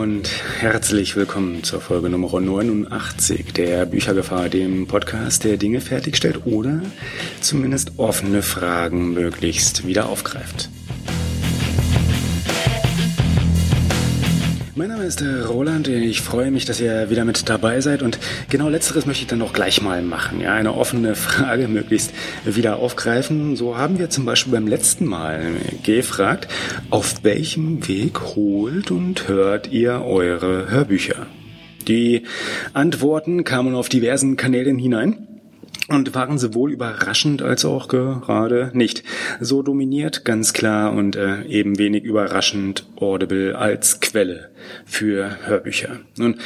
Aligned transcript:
und 0.00 0.30
herzlich 0.60 1.16
willkommen 1.16 1.64
zur 1.64 1.80
Folge 1.80 2.08
Nummer 2.08 2.40
89 2.40 3.52
der 3.52 3.84
Büchergefahr, 3.84 4.48
dem 4.48 4.86
Podcast, 4.86 5.42
der 5.42 5.56
Dinge 5.56 5.80
fertigstellt 5.80 6.46
oder 6.46 6.82
zumindest 7.40 7.98
offene 7.98 8.42
Fragen 8.42 9.12
möglichst 9.12 9.88
wieder 9.88 10.08
aufgreift. 10.08 10.68
Mein 14.78 14.90
Name 14.90 15.06
ist 15.06 15.22
äh, 15.22 15.40
Roland. 15.40 15.88
Ich 15.88 16.20
freue 16.20 16.52
mich, 16.52 16.64
dass 16.64 16.80
ihr 16.80 17.10
wieder 17.10 17.24
mit 17.24 17.48
dabei 17.48 17.80
seid. 17.80 18.00
Und 18.00 18.20
genau 18.48 18.68
letzteres 18.68 19.06
möchte 19.06 19.22
ich 19.22 19.26
dann 19.26 19.42
auch 19.42 19.52
gleich 19.52 19.82
mal 19.82 20.02
machen. 20.02 20.40
Ja, 20.40 20.54
eine 20.54 20.72
offene 20.72 21.14
Frage 21.16 21.66
möglichst 21.66 22.12
wieder 22.44 22.76
aufgreifen. 22.76 23.56
So 23.56 23.76
haben 23.76 23.98
wir 23.98 24.08
zum 24.08 24.24
Beispiel 24.24 24.52
beim 24.52 24.68
letzten 24.68 25.04
Mal 25.04 25.54
gefragt, 25.82 26.46
auf 26.90 27.24
welchem 27.24 27.88
Weg 27.88 28.20
holt 28.36 28.92
und 28.92 29.26
hört 29.26 29.72
ihr 29.72 30.04
eure 30.04 30.70
Hörbücher? 30.70 31.26
Die 31.88 32.22
Antworten 32.72 33.42
kamen 33.42 33.74
auf 33.74 33.88
diversen 33.88 34.36
Kanälen 34.36 34.78
hinein 34.78 35.37
und 35.88 36.14
waren 36.14 36.38
sowohl 36.38 36.70
überraschend 36.70 37.42
als 37.42 37.64
auch 37.64 37.88
gerade 37.88 38.70
nicht. 38.74 39.02
So 39.40 39.62
dominiert 39.62 40.24
ganz 40.24 40.52
klar 40.52 40.92
und 40.92 41.16
äh, 41.16 41.44
eben 41.44 41.78
wenig 41.78 42.04
überraschend 42.04 42.86
Audible 42.96 43.56
als 43.56 44.00
Quelle 44.00 44.50
für 44.84 45.38
Hörbücher. 45.46 46.00
Nun, 46.18 46.36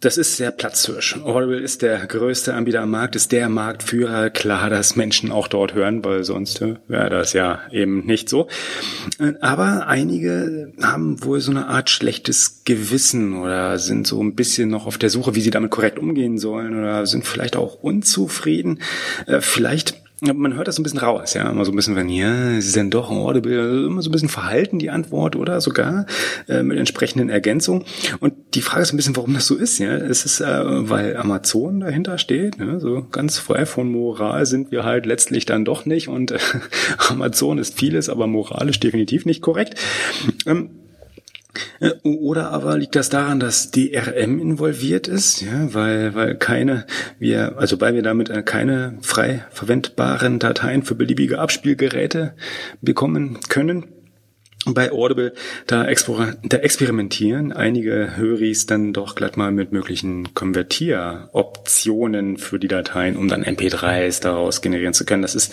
das 0.00 0.16
ist 0.16 0.36
sehr 0.36 0.52
platzhirsch. 0.52 1.16
Audible 1.24 1.58
ist 1.58 1.82
der 1.82 2.06
größte 2.06 2.54
Anbieter 2.54 2.82
am 2.82 2.90
Markt, 2.90 3.16
ist 3.16 3.32
der 3.32 3.48
Marktführer. 3.48 4.30
Klar, 4.30 4.70
dass 4.70 4.94
Menschen 4.94 5.32
auch 5.32 5.48
dort 5.48 5.74
hören, 5.74 6.04
weil 6.04 6.22
sonst 6.22 6.62
äh, 6.62 6.76
wäre 6.86 7.10
das 7.10 7.32
ja 7.32 7.60
eben 7.72 8.06
nicht 8.06 8.28
so. 8.28 8.46
Aber 9.40 9.88
einige 9.88 10.72
haben 10.80 11.24
wohl 11.24 11.40
so 11.40 11.50
eine 11.50 11.66
Art 11.66 11.90
schlechtes 11.90 12.62
Gewissen 12.64 13.34
oder 13.34 13.78
sind 13.78 14.06
so 14.06 14.22
ein 14.22 14.36
bisschen 14.36 14.68
noch 14.68 14.86
auf 14.86 14.98
der 14.98 15.10
Suche, 15.10 15.34
wie 15.34 15.40
sie 15.40 15.50
damit 15.50 15.70
korrekt 15.70 15.98
umgehen 15.98 16.38
sollen 16.38 16.78
oder 16.78 17.04
sind 17.06 17.26
vielleicht 17.26 17.56
auch 17.56 17.74
unzufrieden. 17.82 18.80
Äh, 19.26 19.40
vielleicht 19.40 19.94
man 20.20 20.54
hört 20.54 20.66
das 20.66 20.78
ein 20.78 20.82
bisschen 20.82 20.98
raus, 20.98 21.34
ja, 21.34 21.48
immer 21.48 21.64
so 21.64 21.70
ein 21.70 21.76
bisschen, 21.76 21.94
wenn 21.94 22.08
ja, 22.08 22.56
ist 22.56 22.76
dann 22.76 22.90
doch 22.90 23.10
Audible, 23.10 23.60
also 23.60 23.86
immer 23.86 24.02
so 24.02 24.08
ein 24.08 24.12
bisschen 24.12 24.28
verhalten 24.28 24.78
die 24.78 24.90
Antwort 24.90 25.36
oder 25.36 25.60
sogar 25.60 26.06
äh, 26.48 26.62
mit 26.62 26.76
entsprechenden 26.76 27.28
Ergänzungen. 27.28 27.84
Und 28.18 28.34
die 28.54 28.62
Frage 28.62 28.82
ist 28.82 28.92
ein 28.92 28.96
bisschen, 28.96 29.16
warum 29.16 29.34
das 29.34 29.46
so 29.46 29.54
ist, 29.54 29.78
ja. 29.78 29.94
Es 29.94 30.24
ist, 30.24 30.40
äh, 30.40 30.88
weil 30.90 31.16
Amazon 31.16 31.80
dahinter 31.80 32.18
steht, 32.18 32.58
ne? 32.58 32.80
so 32.80 33.06
ganz 33.10 33.38
frei 33.38 33.64
von 33.64 33.90
Moral 33.90 34.44
sind 34.46 34.72
wir 34.72 34.84
halt 34.84 35.06
letztlich 35.06 35.46
dann 35.46 35.64
doch 35.64 35.86
nicht 35.86 36.08
und 36.08 36.32
äh, 36.32 36.38
Amazon 37.08 37.58
ist 37.58 37.78
vieles, 37.78 38.08
aber 38.08 38.26
moralisch 38.26 38.80
definitiv 38.80 39.24
nicht 39.24 39.40
korrekt. 39.40 39.78
Ähm, 40.46 40.70
äh, 40.70 40.87
oder 42.02 42.50
aber 42.50 42.76
liegt 42.78 42.96
das 42.96 43.08
daran, 43.08 43.40
dass 43.40 43.70
DRM 43.70 44.38
involviert 44.38 45.08
ist, 45.08 45.40
ja, 45.40 45.74
weil, 45.74 46.14
weil 46.14 46.34
keine, 46.36 46.86
wir, 47.18 47.58
also 47.58 47.80
weil 47.80 47.94
wir 47.94 48.02
damit 48.02 48.30
äh, 48.30 48.42
keine 48.42 48.98
frei 49.00 49.44
verwendbaren 49.50 50.38
Dateien 50.38 50.82
für 50.82 50.94
beliebige 50.94 51.38
Abspielgeräte 51.38 52.34
bekommen 52.80 53.38
können? 53.48 53.97
Bei 54.66 54.92
Audible, 54.92 55.32
da, 55.66 55.84
da 55.84 56.56
experimentieren 56.58 57.52
einige 57.52 58.16
Höris 58.16 58.66
dann 58.66 58.92
doch 58.92 59.14
glatt 59.14 59.36
mal 59.36 59.52
mit 59.52 59.72
möglichen 59.72 60.34
Konvertieroptionen 60.34 62.38
für 62.38 62.58
die 62.58 62.68
Dateien, 62.68 63.16
um 63.16 63.28
dann 63.28 63.44
MP3s 63.44 64.20
daraus 64.20 64.60
generieren 64.60 64.94
zu 64.94 65.04
können. 65.04 65.22
Das 65.22 65.34
ist 65.34 65.52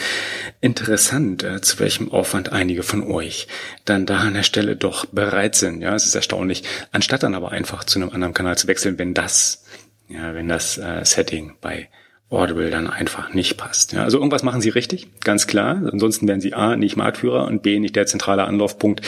interessant, 0.59 1.43
äh, 1.43 1.61
zu 1.61 1.79
welchem 1.79 2.11
Aufwand 2.11 2.51
einige 2.51 2.83
von 2.83 3.03
euch 3.03 3.47
dann 3.85 4.05
da 4.05 4.19
an 4.19 4.33
der 4.33 4.43
Stelle 4.43 4.75
doch 4.75 5.05
bereit 5.05 5.55
sind. 5.55 5.81
Ja, 5.81 5.95
es 5.95 6.05
ist 6.05 6.15
erstaunlich, 6.15 6.63
anstatt 6.91 7.23
dann 7.23 7.35
aber 7.35 7.51
einfach 7.51 7.83
zu 7.83 7.99
einem 7.99 8.09
anderen 8.09 8.33
Kanal 8.33 8.57
zu 8.57 8.67
wechseln, 8.67 8.97
wenn 8.97 9.13
das, 9.13 9.63
ja, 10.09 10.33
wenn 10.33 10.47
das 10.47 10.77
äh, 10.77 11.05
Setting 11.05 11.53
bei 11.61 11.89
Audible 12.29 12.71
dann 12.71 12.89
einfach 12.89 13.33
nicht 13.33 13.55
passt. 13.55 13.93
Ja, 13.93 14.03
also 14.03 14.17
irgendwas 14.17 14.41
machen 14.41 14.59
sie 14.59 14.69
richtig, 14.69 15.07
ganz 15.21 15.45
klar. 15.45 15.81
Ansonsten 15.91 16.27
wären 16.27 16.41
sie 16.41 16.53
A, 16.53 16.75
nicht 16.75 16.97
Marktführer 16.97 17.45
und 17.45 17.61
B, 17.61 17.79
nicht 17.79 17.95
der 17.95 18.07
zentrale 18.07 18.45
Anlaufpunkt. 18.45 19.01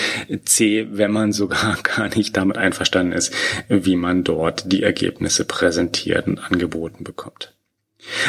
C, 0.45 0.87
wenn 0.91 1.11
man 1.11 1.31
sogar 1.31 1.77
gar 1.83 2.09
nicht 2.15 2.37
damit 2.37 2.57
einverstanden 2.57 3.13
ist, 3.13 3.33
wie 3.69 3.95
man 3.95 4.23
dort 4.23 4.71
die 4.71 4.83
Ergebnisse 4.83 5.45
präsentiert 5.45 6.27
und 6.27 6.39
angeboten 6.39 7.03
bekommt. 7.03 7.56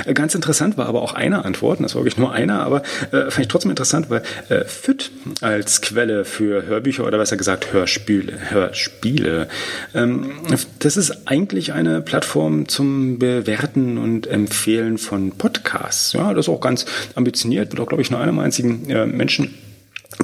Äh, 0.04 0.14
ganz 0.14 0.34
interessant 0.34 0.76
war 0.76 0.86
aber 0.86 1.02
auch 1.02 1.14
eine 1.14 1.44
Antwort, 1.44 1.80
das 1.80 1.94
war 1.94 2.02
wirklich 2.02 2.18
nur 2.18 2.32
einer, 2.32 2.60
aber 2.60 2.82
äh, 3.12 3.30
fand 3.30 3.40
ich 3.40 3.48
trotzdem 3.48 3.70
interessant, 3.70 4.10
weil 4.10 4.22
äh, 4.48 4.64
FIT 4.64 5.10
als 5.40 5.80
Quelle 5.80 6.24
für 6.24 6.66
Hörbücher 6.66 7.06
oder 7.06 7.18
besser 7.18 7.36
gesagt 7.36 7.72
Hörspiele, 7.72 8.50
Hörspiele 8.50 9.48
ähm, 9.94 10.32
das 10.78 10.96
ist 10.96 11.28
eigentlich 11.28 11.72
eine 11.72 12.00
Plattform 12.00 12.68
zum 12.68 13.18
Bewerten 13.18 13.98
und 13.98 14.26
Empfehlen 14.26 14.98
von 14.98 15.32
Podcasts. 15.32 16.12
Ja, 16.12 16.32
das 16.34 16.46
ist 16.46 16.48
auch 16.48 16.60
ganz 16.60 16.86
ambitioniert, 17.14 17.72
wird 17.72 17.80
auch, 17.80 17.88
glaube 17.88 18.02
ich, 18.02 18.10
nur 18.10 18.20
einem 18.20 18.38
einzigen 18.38 18.88
äh, 18.90 19.06
Menschen 19.06 19.54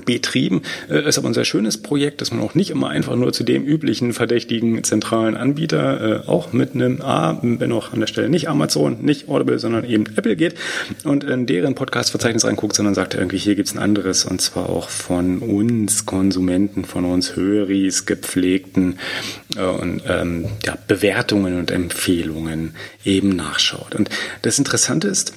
betrieben. 0.04 0.62
Äh, 0.88 1.08
ist 1.08 1.18
aber 1.18 1.28
ein 1.28 1.34
sehr 1.34 1.44
schönes 1.44 1.78
Projekt, 1.78 2.20
dass 2.20 2.30
man 2.30 2.40
auch 2.40 2.54
nicht 2.54 2.70
immer 2.70 2.88
einfach 2.88 3.16
nur 3.16 3.32
zu 3.32 3.44
dem 3.44 3.64
üblichen 3.64 4.12
verdächtigen 4.12 4.82
zentralen 4.84 5.36
Anbieter, 5.36 6.24
äh, 6.24 6.28
auch 6.28 6.52
mit 6.52 6.74
einem 6.74 7.00
A, 7.02 7.38
wenn 7.42 7.72
auch 7.72 7.92
an 7.92 8.00
der 8.00 8.06
Stelle 8.06 8.28
nicht 8.28 8.48
Amazon, 8.48 8.98
nicht 9.02 9.28
Audible, 9.28 9.58
sondern 9.58 9.84
eben 9.84 10.06
Apple 10.16 10.36
geht 10.36 10.54
und 11.04 11.24
in 11.24 11.46
deren 11.46 11.74
Podcast-Verzeichnis 11.74 12.44
reinguckt, 12.44 12.76
sondern 12.76 12.94
sagt 12.94 13.14
irgendwie, 13.14 13.38
hier 13.38 13.54
gibt's 13.54 13.74
ein 13.74 13.78
anderes 13.78 14.24
und 14.24 14.40
zwar 14.40 14.68
auch 14.68 14.88
von 14.88 15.38
uns 15.38 16.06
Konsumenten, 16.06 16.84
von 16.84 17.04
uns 17.04 17.36
Höris, 17.36 18.06
gepflegten 18.06 18.98
äh, 19.56 19.64
und 19.64 20.02
ähm, 20.08 20.46
ja, 20.64 20.76
Bewertungen 20.86 21.58
und 21.58 21.70
Empfehlungen 21.70 22.74
eben 23.04 23.30
nachschaut. 23.30 23.94
Und 23.94 24.10
das 24.42 24.58
Interessante 24.58 25.08
ist, 25.08 25.34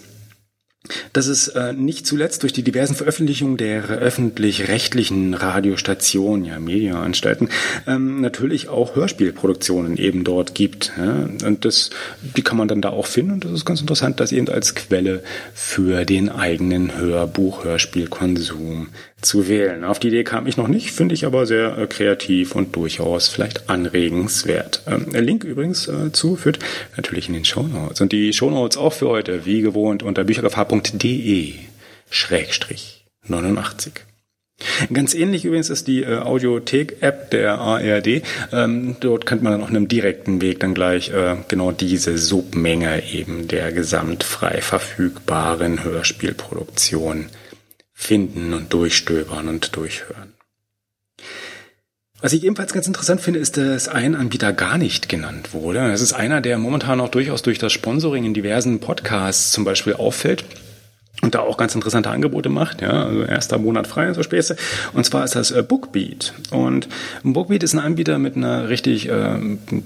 dass 1.14 1.28
es 1.28 1.48
äh, 1.50 1.74
nicht 1.74 2.08
zuletzt 2.08 2.44
durch 2.44 2.53
die 2.53 2.64
diversen 2.64 2.96
Veröffentlichungen 2.96 3.58
der 3.58 3.84
öffentlich-rechtlichen 3.90 5.34
Radiostationen, 5.34 6.46
ja 6.46 6.59
Medienanstalten, 6.59 7.50
ähm, 7.86 8.22
natürlich 8.22 8.70
auch 8.70 8.96
Hörspielproduktionen 8.96 9.98
eben 9.98 10.24
dort 10.24 10.56
gibt. 10.56 10.94
Ja? 10.98 11.28
Und 11.46 11.66
das, 11.66 11.90
die 12.22 12.42
kann 12.42 12.58
man 12.58 12.68
dann 12.68 12.81
da 12.81 12.90
auch 12.90 13.06
finden. 13.06 13.34
Und 13.34 13.46
das 13.46 13.52
ist 13.52 13.66
ganz 13.66 13.81
interessant, 13.81 14.20
das 14.20 14.31
eben 14.31 14.50
als 14.50 14.75
Quelle 14.75 15.24
für 15.53 16.06
den 16.06 16.30
eigenen 16.30 16.98
Hörbuch-Hörspielkonsum 16.98 18.88
zu 19.22 19.47
wählen. 19.47 19.83
Auf 19.83 20.00
die 20.00 20.09
Idee 20.09 20.23
kam 20.23 20.45
ich 20.45 20.57
noch 20.57 20.67
nicht, 20.67 20.91
finde 20.91 21.16
ich 21.16 21.25
aber 21.25 21.45
sehr 21.45 21.78
äh, 21.78 21.88
kreativ 21.88 22.55
und 22.55 22.75
durchaus 22.75 23.28
vielleicht 23.28 23.69
anregenswert. 23.69 24.83
Ähm, 24.85 25.07
Link 25.11 25.44
übrigens 25.44 25.88
äh, 25.88 26.11
zu 26.11 26.35
führt 26.35 26.59
natürlich 26.95 27.27
in 27.27 27.33
den 27.33 27.45
Shownotes. 27.45 28.01
Und 28.01 28.11
die 28.11 28.31
Shownotes 28.31 28.77
auch 28.77 28.94
für 28.94 29.07
heute, 29.07 29.45
wie 29.45 29.61
gewohnt, 29.61 30.03
unter 30.03 30.23
büchergefahr.de 30.23 31.53
Schrägstrich 32.09 33.06
89. 33.27 33.94
Ganz 34.91 35.13
ähnlich 35.13 35.45
übrigens 35.45 35.69
ist 35.69 35.88
die 35.88 36.03
äh, 36.03 36.17
Audiothek-App 36.17 37.31
der 37.31 37.59
ARD. 37.59 38.23
Ähm, 38.51 38.95
dort 39.00 39.25
könnte 39.25 39.44
man 39.44 39.53
dann 39.53 39.61
auf 39.61 39.69
einem 39.69 39.88
direkten 39.88 40.41
Weg 40.41 40.59
dann 40.59 40.73
gleich 40.73 41.09
äh, 41.09 41.38
genau 41.47 41.72
diese 41.72 42.17
Submenge 42.17 43.03
eben 43.11 43.47
der 43.47 43.72
gesamt 43.72 44.23
frei 44.23 44.61
verfügbaren 44.61 45.83
Hörspielproduktion 45.83 47.27
finden 48.00 48.53
und 48.53 48.72
durchstöbern 48.72 49.47
und 49.47 49.75
durchhören. 49.75 50.34
Was 52.22 52.31
ich 52.31 52.44
ebenfalls 52.44 52.72
ganz 52.72 52.85
interessant 52.85 53.22
finde, 53.22 53.40
ist, 53.40 53.58
dass 53.58 53.88
ein 53.88 54.16
Anbieter 54.16 54.53
gar 54.53 54.78
nicht 54.78 55.09
genannt 55.09 55.52
wurde. 55.53 55.80
Das 55.90 56.02
ist 56.02 56.13
einer, 56.13 56.40
der 56.40 56.59
momentan 56.59 57.02
auch 57.02 57.09
durchaus 57.09 57.41
durch 57.41 57.57
das 57.57 57.74
Sponsoring 57.74 58.24
in 58.24 58.36
diversen 58.36 58.80
Podcasts 58.80 59.52
zum 59.52 59.66
Beispiel 59.66 59.94
auffällt 59.94 60.46
und 61.22 61.33
da 61.33 61.39
auch 61.39 61.57
ganz 61.57 61.73
interessante 61.73 62.09
Angebote 62.09 62.50
macht, 62.50 62.81
ja, 62.81 63.05
also 63.05 63.23
erster 63.23 63.57
Monat 63.57 63.88
frei, 63.88 64.13
so 64.13 64.22
Späße. 64.22 64.55
Und 64.94 65.03
zwar 65.03 65.23
ist 65.23 65.35
das 65.35 65.51
äh, 65.51 65.63
Bookbeat. 65.63 66.33
Und 66.51 66.88
Bookbeat 67.24 67.63
ist 67.63 67.74
ein 67.74 67.80
Anbieter 67.80 68.19
mit 68.19 68.36
einer 68.36 68.69
richtig 68.69 69.09
äh, 69.09 69.39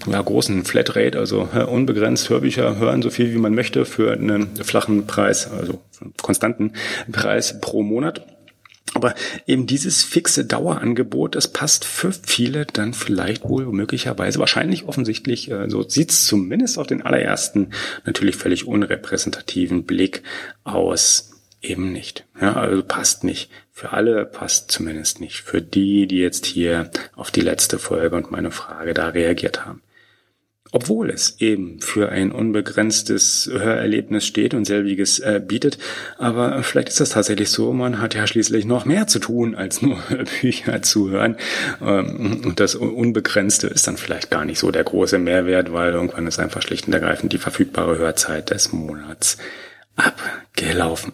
ja, 0.08 0.22
großen 0.22 0.66
Flatrate, 0.66 1.18
also 1.18 1.48
äh, 1.54 1.64
unbegrenzt 1.64 2.30
Hörbücher 2.30 2.78
hören, 2.78 3.02
so 3.02 3.10
viel 3.10 3.34
wie 3.34 3.38
man 3.38 3.56
möchte 3.56 3.86
für 3.86 4.12
einen 4.12 4.56
flachen 4.58 5.08
Preis, 5.08 5.50
also 5.50 5.82
konstanten 6.22 6.74
Preis 7.12 7.62
pro 7.62 7.82
Monat. 7.82 8.26
Aber 9.02 9.16
eben 9.48 9.66
dieses 9.66 10.04
fixe 10.04 10.46
Dauerangebot, 10.46 11.34
das 11.34 11.48
passt 11.48 11.86
für 11.86 12.12
viele 12.12 12.68
dann 12.68 12.94
vielleicht 12.94 13.44
wohl 13.44 13.66
möglicherweise, 13.66 14.38
wahrscheinlich 14.38 14.88
offensichtlich, 14.88 15.50
äh, 15.50 15.68
so 15.70 15.82
sieht's 15.82 16.28
zumindest 16.28 16.78
auf 16.78 16.86
den 16.86 17.02
allerersten, 17.02 17.72
natürlich 18.06 18.36
völlig 18.36 18.68
unrepräsentativen 18.68 19.86
Blick 19.86 20.22
aus, 20.64 21.32
eben 21.64 21.92
nicht. 21.92 22.26
Ja, 22.40 22.54
also 22.54 22.84
passt 22.84 23.24
nicht. 23.24 23.50
Für 23.72 23.94
alle 23.94 24.26
passt 24.26 24.70
zumindest 24.70 25.20
nicht. 25.20 25.42
Für 25.42 25.64
die, 25.64 26.06
die 26.06 26.20
jetzt 26.20 26.46
hier 26.46 26.92
auf 27.16 27.32
die 27.32 27.42
letzte 27.42 27.80
Folge 27.80 28.16
und 28.16 28.30
meine 28.30 28.52
Frage 28.52 28.94
da 28.94 29.08
reagiert 29.08 29.66
haben. 29.66 29.82
Obwohl 30.72 31.10
es 31.10 31.36
eben 31.40 31.82
für 31.82 32.10
ein 32.10 32.32
unbegrenztes 32.32 33.50
Hörerlebnis 33.52 34.26
steht 34.26 34.54
und 34.54 34.66
selbiges 34.66 35.20
äh, 35.20 35.42
bietet. 35.46 35.78
Aber 36.18 36.64
vielleicht 36.64 36.90
ist 36.90 37.00
das 37.00 37.10
tatsächlich 37.10 37.50
so, 37.50 37.74
man 37.74 38.00
hat 38.00 38.16
ja 38.16 38.26
schließlich 38.26 38.66
noch 38.66 38.86
mehr 38.86 39.08
zu 39.08 39.20
tun, 39.20 39.54
als 39.54 39.82
nur 39.82 40.00
Bücher 40.42 40.82
zu 40.82 41.10
hören. 41.10 41.36
Ähm, 41.82 42.42
und 42.46 42.60
das 42.60 42.76
Unbegrenzte 42.76 43.68
ist 43.68 43.88
dann 43.88 43.98
vielleicht 43.98 44.32
gar 44.32 44.46
nicht 44.46 44.60
so 44.60 44.72
der 44.72 44.84
große 44.84 45.18
Mehrwert, 45.18 45.74
weil 45.74 45.94
irgendwann 45.94 46.28
ist 46.28 46.40
einfach 46.40 46.62
schlicht 46.62 46.88
und 46.88 46.94
ergreifend 46.94 47.34
die 47.34 47.38
verfügbare 47.38 47.98
Hörzeit 47.98 48.50
des 48.50 48.72
Monats 48.72 49.38
abgelaufen 49.96 51.14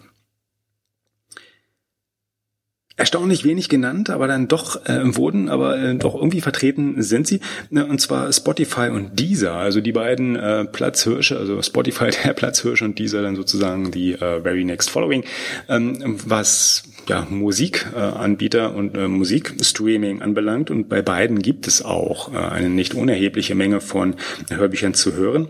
erstaunlich 2.98 3.44
wenig 3.44 3.68
genannt, 3.68 4.10
aber 4.10 4.26
dann 4.26 4.48
doch 4.48 4.84
äh, 4.86 5.16
wurden, 5.16 5.48
aber 5.48 5.78
äh, 5.78 5.94
doch 5.94 6.14
irgendwie 6.14 6.40
vertreten 6.40 7.00
sind 7.02 7.26
sie. 7.26 7.40
Ne, 7.70 7.86
und 7.86 8.00
zwar 8.00 8.30
Spotify 8.32 8.90
und 8.90 9.18
Deezer, 9.18 9.54
also 9.54 9.80
die 9.80 9.92
beiden 9.92 10.36
äh, 10.36 10.64
Platzhirsche, 10.64 11.38
also 11.38 11.62
Spotify 11.62 12.10
der 12.24 12.32
Platzhirsche 12.34 12.84
und 12.84 12.98
Deezer 12.98 13.22
dann 13.22 13.36
sozusagen 13.36 13.92
die 13.92 14.12
äh, 14.12 14.42
Very 14.42 14.64
Next 14.64 14.90
Following, 14.90 15.24
ähm, 15.68 16.18
was 16.26 16.82
ja, 17.08 17.26
Musikanbieter 17.30 18.74
und 18.74 18.96
äh, 18.96 19.08
Musikstreaming 19.08 20.20
anbelangt. 20.20 20.70
Und 20.70 20.88
bei 20.88 21.00
beiden 21.00 21.40
gibt 21.40 21.66
es 21.68 21.82
auch 21.82 22.34
äh, 22.34 22.36
eine 22.36 22.68
nicht 22.68 22.94
unerhebliche 22.94 23.54
Menge 23.54 23.80
von 23.80 24.16
Hörbüchern 24.50 24.94
zu 24.94 25.14
hören. 25.14 25.48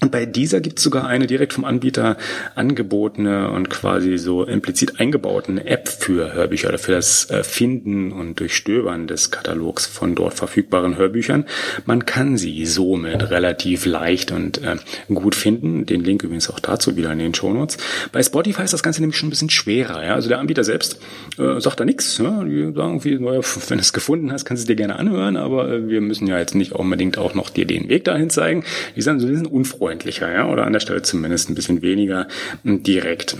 Und 0.00 0.12
bei 0.12 0.26
dieser 0.26 0.60
gibt 0.60 0.78
es 0.78 0.84
sogar 0.84 1.06
eine 1.06 1.26
direkt 1.26 1.54
vom 1.54 1.64
Anbieter 1.64 2.16
angebotene 2.54 3.50
und 3.50 3.70
quasi 3.70 4.18
so 4.18 4.44
implizit 4.44 5.00
eingebauten 5.00 5.58
App 5.58 5.88
für 5.88 6.34
Hörbücher 6.34 6.68
oder 6.68 6.78
für 6.78 6.92
das 6.92 7.30
äh, 7.30 7.42
Finden 7.42 8.12
und 8.12 8.38
Durchstöbern 8.38 9.06
des 9.06 9.30
Katalogs 9.30 9.86
von 9.86 10.14
dort 10.14 10.34
verfügbaren 10.34 10.96
Hörbüchern. 10.96 11.46
Man 11.86 12.04
kann 12.04 12.36
sie 12.36 12.66
somit 12.66 13.30
relativ 13.30 13.86
leicht 13.86 14.32
und 14.32 14.62
äh, 14.62 14.76
gut 15.08 15.34
finden. 15.34 15.86
Den 15.86 16.04
Link 16.04 16.22
übrigens 16.22 16.50
auch 16.50 16.60
dazu 16.60 16.96
wieder 16.96 17.10
in 17.12 17.18
den 17.18 17.34
Shownotes. 17.34 17.78
Bei 18.12 18.22
Spotify 18.22 18.64
ist 18.64 18.74
das 18.74 18.82
Ganze 18.82 19.00
nämlich 19.00 19.16
schon 19.16 19.28
ein 19.28 19.30
bisschen 19.30 19.50
schwerer. 19.50 20.04
Ja? 20.04 20.14
Also 20.14 20.28
der 20.28 20.40
Anbieter 20.40 20.64
selbst 20.64 21.00
äh, 21.38 21.58
sagt 21.60 21.80
da 21.80 21.84
nichts. 21.86 22.18
Ja? 22.18 22.44
Die 22.44 22.72
sagen, 22.74 23.02
wie, 23.02 23.18
naja, 23.18 23.40
wenn 23.68 23.78
du 23.78 23.82
es 23.82 23.94
gefunden 23.94 24.30
hast, 24.30 24.44
kannst 24.44 24.64
du 24.64 24.66
dir 24.66 24.76
gerne 24.76 24.98
anhören, 24.98 25.38
aber 25.38 25.70
äh, 25.70 25.88
wir 25.88 26.02
müssen 26.02 26.26
ja 26.26 26.38
jetzt 26.38 26.54
nicht 26.54 26.72
unbedingt 26.72 27.16
auch 27.16 27.34
noch 27.34 27.48
dir 27.48 27.64
den 27.64 27.88
Weg 27.88 28.04
dahin 28.04 28.28
zeigen. 28.28 28.62
Die 28.94 29.00
sind 29.00 29.20
so 29.20 29.26
ein 29.26 29.32
bisschen 29.32 29.46
unfreundlich 29.46 29.85
freundlicher, 29.86 30.32
ja, 30.32 30.48
oder 30.48 30.66
an 30.66 30.72
der 30.72 30.80
Stelle 30.80 31.02
zumindest 31.02 31.48
ein 31.48 31.54
bisschen 31.54 31.80
weniger 31.80 32.26
direkt 32.64 33.36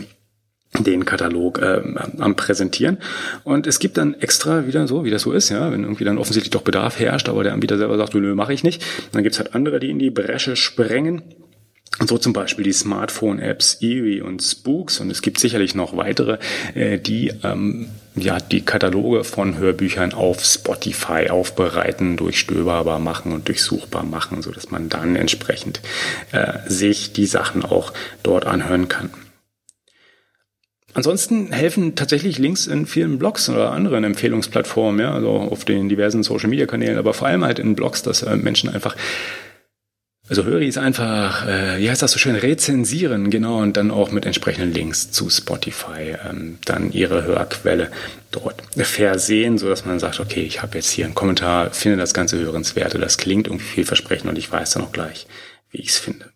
den 0.79 1.05
Katalog 1.05 1.59
äh, 1.59 1.81
am 2.19 2.37
präsentieren. 2.37 2.99
Und 3.45 3.67
es 3.67 3.79
gibt 3.79 3.97
dann 3.97 4.15
extra 4.15 4.67
wieder 4.67 4.87
so 4.87 5.05
wie 5.05 5.11
das 5.11 5.23
so 5.23 5.33
ist 5.33 5.49
ja 5.49 5.73
wenn 5.73 5.85
irgendwie 5.85 6.05
dann 6.05 6.19
offensichtlich 6.19 6.51
doch 6.51 6.63
Bedarf 6.63 6.99
herrscht 6.99 7.29
aber 7.29 7.45
der 7.45 7.55
Anbieter 7.55 7.79
selber 7.79 7.97
sagt 7.97 8.15
nö 8.15 8.35
mache 8.35 8.53
ich 8.53 8.63
nicht 8.63 8.85
dann 9.13 9.23
gibt's 9.23 9.39
halt 9.39 9.55
andere 9.55 9.81
die 9.81 9.91
in 9.91 9.99
die 9.99 10.11
Bresche 10.11 10.55
sprengen 10.55 11.23
so 12.05 12.19
zum 12.19 12.33
Beispiel 12.33 12.65
die 12.65 12.73
Smartphone-Apps 12.73 13.79
Eevee 13.81 14.21
und 14.21 14.43
Spooks 14.43 15.01
und 15.01 15.11
es 15.11 15.23
gibt 15.23 15.39
sicherlich 15.39 15.75
noch 15.75 15.97
weitere, 15.97 16.39
äh, 16.75 16.99
die 16.99 17.33
ähm, 17.43 17.89
ja 18.15 18.39
die 18.39 18.63
Kataloge 18.63 19.25
von 19.25 19.57
Hörbüchern 19.57 20.13
auf 20.13 20.45
Spotify 20.45 21.31
aufbereiten, 21.31 22.17
durchstöberbar 22.17 22.99
machen 22.99 23.33
und 23.33 23.49
durchsuchbar 23.49 24.05
machen, 24.05 24.43
so 24.43 24.51
dass 24.51 24.71
man 24.71 24.89
dann 24.89 25.17
entsprechend 25.17 25.81
äh, 26.33 26.59
sich 26.67 27.13
die 27.13 27.27
Sachen 27.27 27.65
auch 27.65 27.93
dort 28.23 28.47
anhören 28.47 28.89
kann. 28.89 29.11
Ansonsten 30.97 31.53
helfen 31.53 31.95
tatsächlich 31.95 32.39
Links 32.39 32.67
in 32.67 32.87
vielen 32.87 33.19
Blogs 33.19 33.51
oder 33.51 33.73
anderen 33.73 34.03
Empfehlungsplattformen, 34.03 34.99
ja, 34.99 35.13
also 35.13 35.29
auf 35.31 35.67
den 35.67 35.91
diversen 35.91 36.23
Social 36.23 36.49
Media 36.49 36.65
Kanälen, 36.65 36.97
aber 36.97 37.13
vor 37.13 37.29
allem 37.29 37.45
halt 37.45 37.59
in 37.59 37.75
Blogs, 37.75 38.03
dass 38.03 38.23
äh, 38.23 38.35
Menschen 38.37 38.71
einfach 38.71 38.97
also 40.29 40.45
Höris 40.45 40.77
einfach, 40.77 41.47
äh, 41.47 41.79
wie 41.79 41.89
heißt 41.89 42.03
das 42.03 42.13
so 42.13 42.19
schön, 42.19 42.35
rezensieren, 42.35 43.31
genau, 43.31 43.59
und 43.59 43.77
dann 43.77 43.91
auch 43.91 44.11
mit 44.11 44.27
entsprechenden 44.27 44.73
Links 44.73 45.11
zu 45.13 45.31
Spotify 45.31 46.17
ähm, 46.29 46.59
dann 46.65 46.91
ihre 46.91 47.25
Hörquelle 47.25 47.91
dort 48.33 48.63
versehen, 48.77 49.57
so 49.57 49.69
dass 49.69 49.85
man 49.85 50.01
sagt, 50.01 50.19
okay, 50.19 50.43
ich 50.43 50.63
habe 50.63 50.77
jetzt 50.77 50.91
hier 50.91 51.05
einen 51.05 51.15
Kommentar, 51.15 51.71
finde 51.71 51.99
das 51.99 52.13
Ganze 52.13 52.39
hörenswert, 52.39 52.95
das 52.95 53.19
klingt 53.19 53.47
irgendwie 53.47 53.67
vielversprechend 53.67 54.29
und 54.29 54.37
ich 54.37 54.51
weiß 54.51 54.73
dann 54.73 54.83
auch 54.83 54.93
gleich, 54.93 55.27
wie 55.71 55.79
ich 55.79 55.91
es 55.91 55.99
finde. 55.99 56.31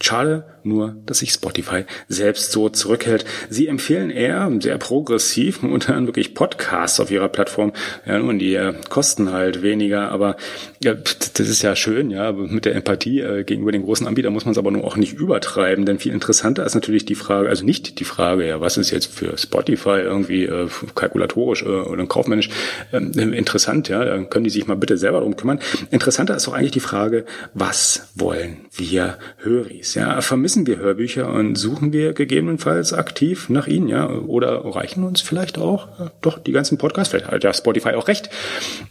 Schade 0.00 0.44
nur, 0.64 0.96
dass 1.06 1.18
sich 1.18 1.32
Spotify 1.32 1.84
selbst 2.08 2.52
so 2.52 2.68
zurückhält. 2.68 3.24
Sie 3.48 3.66
empfehlen 3.66 4.10
eher 4.10 4.50
sehr 4.60 4.78
progressiv, 4.78 5.62
momentan 5.62 6.06
wirklich 6.06 6.34
Podcasts 6.34 7.00
auf 7.00 7.10
ihrer 7.10 7.28
Plattform. 7.28 7.72
Ja, 8.06 8.18
nun, 8.18 8.38
die 8.38 8.54
äh, 8.54 8.74
kosten 8.88 9.32
halt 9.32 9.62
weniger, 9.62 10.10
aber 10.10 10.36
ja, 10.82 10.94
das 10.94 11.38
ist 11.38 11.62
ja 11.62 11.76
schön, 11.76 12.10
ja, 12.10 12.32
mit 12.32 12.64
der 12.64 12.74
Empathie 12.74 13.20
äh, 13.20 13.44
gegenüber 13.44 13.72
den 13.72 13.82
großen 13.82 14.06
Anbietern 14.06 14.32
muss 14.32 14.44
man 14.44 14.52
es 14.52 14.58
aber 14.58 14.70
nur 14.70 14.84
auch 14.84 14.96
nicht 14.96 15.12
übertreiben, 15.14 15.86
denn 15.86 15.98
viel 15.98 16.12
interessanter 16.12 16.64
ist 16.64 16.74
natürlich 16.74 17.04
die 17.04 17.14
Frage, 17.14 17.48
also 17.48 17.64
nicht 17.64 18.00
die 18.00 18.04
Frage, 18.04 18.46
ja, 18.46 18.60
was 18.60 18.76
ist 18.76 18.90
jetzt 18.90 19.12
für 19.12 19.36
Spotify 19.36 20.00
irgendwie 20.00 20.44
äh, 20.44 20.68
kalkulatorisch 20.94 21.62
äh, 21.62 21.66
oder 21.66 22.06
kaufmännisch 22.06 22.50
äh, 22.92 22.98
interessant, 22.98 23.88
ja, 23.88 24.04
dann 24.04 24.30
können 24.30 24.44
die 24.44 24.50
sich 24.50 24.66
mal 24.66 24.76
bitte 24.76 24.96
selber 24.96 25.20
drum 25.20 25.36
kümmern. 25.36 25.60
Interessanter 25.90 26.36
ist 26.36 26.46
doch 26.46 26.54
eigentlich 26.54 26.70
die 26.70 26.80
Frage, 26.80 27.24
was 27.54 28.10
wollen 28.14 28.66
wir 28.72 29.18
Höris? 29.38 29.94
Ja, 29.94 30.20
vermissen 30.20 30.49
wir 30.56 30.76
Hörbücher 30.78 31.32
und 31.32 31.56
suchen 31.56 31.92
wir 31.92 32.12
gegebenenfalls 32.12 32.92
aktiv 32.92 33.48
nach 33.48 33.66
ihnen, 33.66 33.88
ja, 33.88 34.08
oder 34.08 34.64
reichen 34.64 35.04
uns 35.04 35.20
vielleicht 35.20 35.58
auch 35.58 35.88
ja, 35.98 36.12
doch 36.20 36.38
die 36.38 36.52
ganzen 36.52 36.78
Podcasts. 36.78 37.10
Vielleicht 37.10 37.30
hat 37.30 37.44
ja 37.44 37.52
Spotify 37.52 37.90
auch 37.90 38.08
recht. 38.08 38.30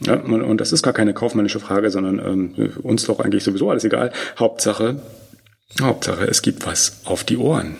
Ja, 0.06 0.14
und 0.14 0.58
das 0.58 0.72
ist 0.72 0.82
gar 0.82 0.92
keine 0.92 1.14
kaufmännische 1.14 1.60
Frage, 1.60 1.90
sondern 1.90 2.18
ähm, 2.18 2.72
uns 2.82 3.04
doch 3.04 3.20
eigentlich 3.20 3.44
sowieso 3.44 3.70
alles 3.70 3.84
egal. 3.84 4.12
Hauptsache, 4.38 5.00
Hauptsache, 5.80 6.24
es 6.24 6.42
gibt 6.42 6.66
was 6.66 7.00
auf 7.04 7.24
die 7.24 7.36
Ohren. 7.36 7.76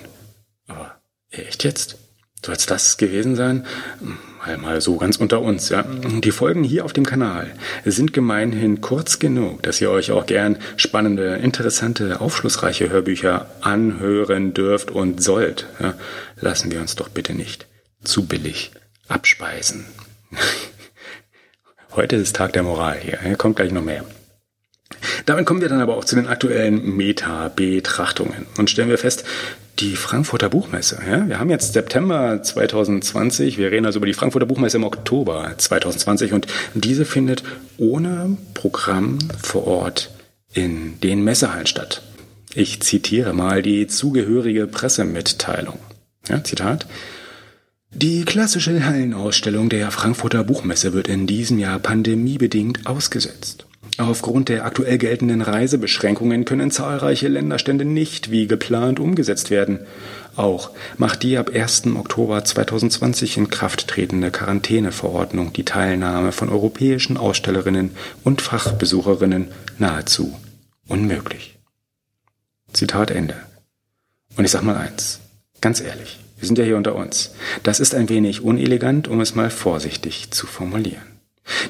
Aber 0.67 1.01
echt 1.31 1.65
jetzt? 1.65 1.99
Soll 2.45 2.55
es 2.55 2.67
das 2.67 2.97
gewesen 2.97 3.37
sein? 3.37 3.67
Mal, 4.59 4.81
so 4.81 4.97
ganz 4.97 5.17
unter 5.17 5.43
uns, 5.43 5.69
ja. 5.69 5.83
Die 5.83 6.31
Folgen 6.31 6.65
hier 6.65 6.87
auf 6.87 6.95
dem 6.95 7.05
Kanal 7.05 7.53
sind 7.85 8.15
gemeinhin 8.15 8.81
kurz 8.81 9.19
genug, 9.19 9.63
dass 9.63 9.81
ihr 9.83 9.91
euch 9.91 10.13
auch 10.13 10.25
gern 10.25 10.57
spannende, 10.77 11.37
interessante, 11.37 12.23
aufschlussreiche 12.23 12.89
Hörbücher 12.89 13.51
anhören 13.61 14.55
dürft 14.55 14.91
und 14.91 15.23
sollt. 15.23 15.67
Ja. 15.79 15.95
Lassen 16.41 16.71
wir 16.71 16.81
uns 16.81 16.97
doch 16.97 17.11
bitte 17.11 17.35
nicht 17.35 17.67
zu 18.03 18.27
billig 18.27 18.73
abspeisen. 19.09 19.85
Heute 21.93 22.17
ist 22.17 22.37
Tag 22.37 22.55
der 22.55 22.63
Moral. 22.63 22.99
Hier 22.99 23.37
kommt 23.37 23.57
gleich 23.57 23.73
noch 23.73 23.85
mehr. 23.85 24.05
Damit 25.27 25.47
kommen 25.47 25.61
wir 25.61 25.69
dann 25.69 25.81
aber 25.81 25.97
auch 25.97 26.05
zu 26.05 26.15
den 26.15 26.27
aktuellen 26.27 26.97
Meta-Betrachtungen 26.97 28.47
und 28.59 28.71
stellen 28.71 28.89
wir 28.89 28.99
fest, 28.99 29.25
die 29.79 29.97
Frankfurter 29.97 30.49
Buchmesse. 30.49 31.01
Ja? 31.09 31.27
Wir 31.29 31.39
haben 31.39 31.51
jetzt 31.51 31.73
September 31.73 32.43
2020, 32.43 33.59
wir 33.59 33.71
reden 33.71 33.87
also 33.87 33.99
über 33.99 34.07
die 34.07 34.15
Frankfurter 34.15 34.47
Buchmesse 34.47 34.77
im 34.77 34.85
Oktober 34.85 35.55
2020 35.57 36.33
und 36.33 36.47
diese 36.75 37.05
findet 37.05 37.43
ohne 37.79 38.37
Programm 38.55 39.19
vor 39.43 39.67
Ort 39.67 40.11
in 40.53 41.01
den 41.01 41.23
Messehallen 41.25 41.67
statt. 41.67 42.03
Ich 42.55 42.83
zitiere 42.83 43.33
mal 43.33 43.63
die 43.63 43.87
zugehörige 43.87 44.67
Pressemitteilung. 44.67 45.79
Ja, 46.29 46.43
Zitat. 46.43 46.87
Die 47.93 48.25
klassische 48.25 48.85
Hallenausstellung 48.85 49.69
der 49.69 49.91
Frankfurter 49.91 50.45
Buchmesse 50.45 50.93
wird 50.93 51.09
in 51.09 51.27
diesem 51.27 51.59
Jahr 51.59 51.79
pandemiebedingt 51.79 52.87
ausgesetzt. 52.87 53.67
Aufgrund 53.97 54.49
der 54.49 54.65
aktuell 54.65 54.99
geltenden 54.99 55.43
Reisebeschränkungen 55.43 56.45
können 56.45 56.71
zahlreiche 56.71 57.29
Länderstände 57.29 57.85
nicht 57.85 58.31
wie 58.31 58.47
geplant 58.47 59.01
umgesetzt 59.01 59.51
werden. 59.51 59.81
Auch 60.37 60.71
macht 60.97 61.23
die 61.23 61.37
ab 61.37 61.51
1. 61.53 61.87
Oktober 61.97 62.45
2020 62.45 63.37
in 63.37 63.51
Kraft 63.51 63.89
tretende 63.89 64.31
Quarantäneverordnung 64.31 65.53
die 65.53 65.65
Teilnahme 65.65 66.33
von 66.33 66.49
europäischen 66.49 67.17
Ausstellerinnen 67.17 67.91
und 68.23 68.41
Fachbesucherinnen 68.41 69.49
nahezu 69.79 70.37
unmöglich. 70.87 71.59
Zitat 72.73 73.11
Ende. 73.11 73.35
Und 74.37 74.45
ich 74.45 74.51
sag 74.51 74.63
mal 74.63 74.77
eins, 74.77 75.21
ganz 75.61 75.81
ehrlich, 75.81 76.21
wir 76.39 76.47
sind 76.47 76.59
ja 76.59 76.65
hier 76.65 76.77
unter 76.77 76.95
uns. 76.95 77.33
Das 77.63 77.81
ist 77.81 77.95
ein 77.95 78.09
wenig 78.09 78.43
unelegant, 78.43 79.09
um 79.09 79.21
es 79.21 79.35
mal 79.35 79.51
vorsichtig 79.51 80.31
zu 80.31 80.47
formulieren. 80.47 81.10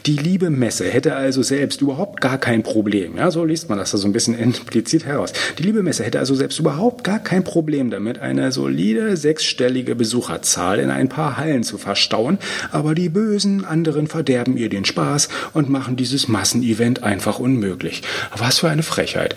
Die 0.06 0.16
liebe 0.16 0.50
Messe 0.50 0.84
hätte 0.86 1.16
also 1.16 1.42
selbst 1.42 1.80
überhaupt 1.80 2.20
gar 2.20 2.38
kein 2.38 2.62
Problem, 2.62 3.16
ja, 3.16 3.30
so 3.30 3.44
liest 3.44 3.68
man 3.68 3.78
das 3.78 3.90
da 3.90 3.98
so 3.98 4.06
ein 4.06 4.12
bisschen 4.12 4.38
implizit 4.38 5.04
heraus. 5.04 5.32
Die 5.58 5.62
liebe 5.62 5.82
Messe 5.82 6.04
hätte 6.04 6.18
also 6.18 6.34
selbst 6.34 6.58
überhaupt 6.58 7.04
gar 7.04 7.18
kein 7.18 7.44
Problem 7.44 7.90
damit, 7.90 8.18
eine 8.18 8.52
solide 8.52 9.16
sechsstellige 9.16 9.94
Besucherzahl 9.94 10.78
in 10.78 10.90
ein 10.90 11.08
paar 11.08 11.36
Hallen 11.36 11.62
zu 11.62 11.78
verstauen, 11.78 12.38
aber 12.72 12.94
die 12.94 13.08
bösen 13.08 13.64
anderen 13.64 14.06
verderben 14.06 14.56
ihr 14.56 14.68
den 14.68 14.84
Spaß 14.84 15.28
und 15.52 15.68
machen 15.68 15.96
dieses 15.96 16.28
Massenevent 16.28 17.02
einfach 17.02 17.38
unmöglich. 17.38 18.02
Was 18.36 18.58
für 18.58 18.68
eine 18.68 18.82
Frechheit. 18.82 19.34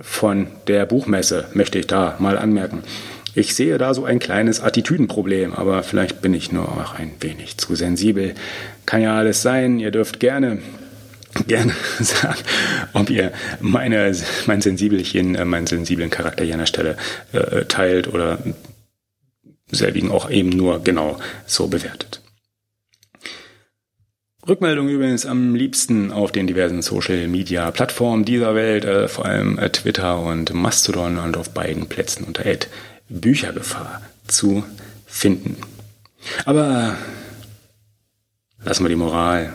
Von 0.00 0.46
der 0.68 0.86
Buchmesse 0.86 1.46
möchte 1.54 1.78
ich 1.78 1.86
da 1.88 2.14
mal 2.18 2.38
anmerken. 2.38 2.82
Ich 3.38 3.54
sehe 3.54 3.78
da 3.78 3.94
so 3.94 4.04
ein 4.04 4.18
kleines 4.18 4.60
Attitüdenproblem, 4.60 5.54
aber 5.54 5.84
vielleicht 5.84 6.20
bin 6.20 6.34
ich 6.34 6.50
nur 6.50 6.68
auch 6.68 6.94
ein 6.94 7.12
wenig 7.20 7.56
zu 7.56 7.76
sensibel. 7.76 8.34
Kann 8.84 9.00
ja 9.00 9.16
alles 9.16 9.42
sein, 9.42 9.78
ihr 9.78 9.92
dürft 9.92 10.18
gerne 10.18 10.58
gerne 11.46 11.72
sagen, 12.00 12.40
ob 12.94 13.10
ihr 13.10 13.30
meine, 13.60 14.12
mein 14.46 14.60
Sensibelchen, 14.60 15.36
äh, 15.36 15.44
meinen 15.44 15.68
sensiblen 15.68 16.10
Charakter 16.10 16.42
hier 16.42 16.54
an 16.54 16.60
der 16.60 16.66
Stelle 16.66 16.96
äh, 17.32 17.64
teilt 17.66 18.12
oder 18.12 18.40
selbigen 19.70 20.10
auch 20.10 20.28
eben 20.28 20.48
nur 20.48 20.82
genau 20.82 21.16
so 21.46 21.68
bewertet. 21.68 22.20
Rückmeldung 24.48 24.88
übrigens 24.88 25.26
am 25.26 25.54
liebsten 25.54 26.10
auf 26.10 26.32
den 26.32 26.48
diversen 26.48 26.82
Social 26.82 27.28
Media 27.28 27.70
Plattformen 27.70 28.24
dieser 28.24 28.56
Welt, 28.56 28.84
äh, 28.84 29.06
vor 29.06 29.26
allem 29.26 29.60
äh, 29.60 29.70
Twitter 29.70 30.18
und 30.18 30.52
Mastodon 30.54 31.18
und 31.18 31.36
auf 31.36 31.50
beiden 31.50 31.86
Plätzen 31.86 32.24
unter 32.24 32.44
Büchergefahr 33.08 34.02
zu 34.26 34.64
finden. 35.06 35.56
Aber 36.44 36.96
lassen 38.62 38.84
wir 38.84 38.90
die 38.90 38.96
Moral 38.96 39.54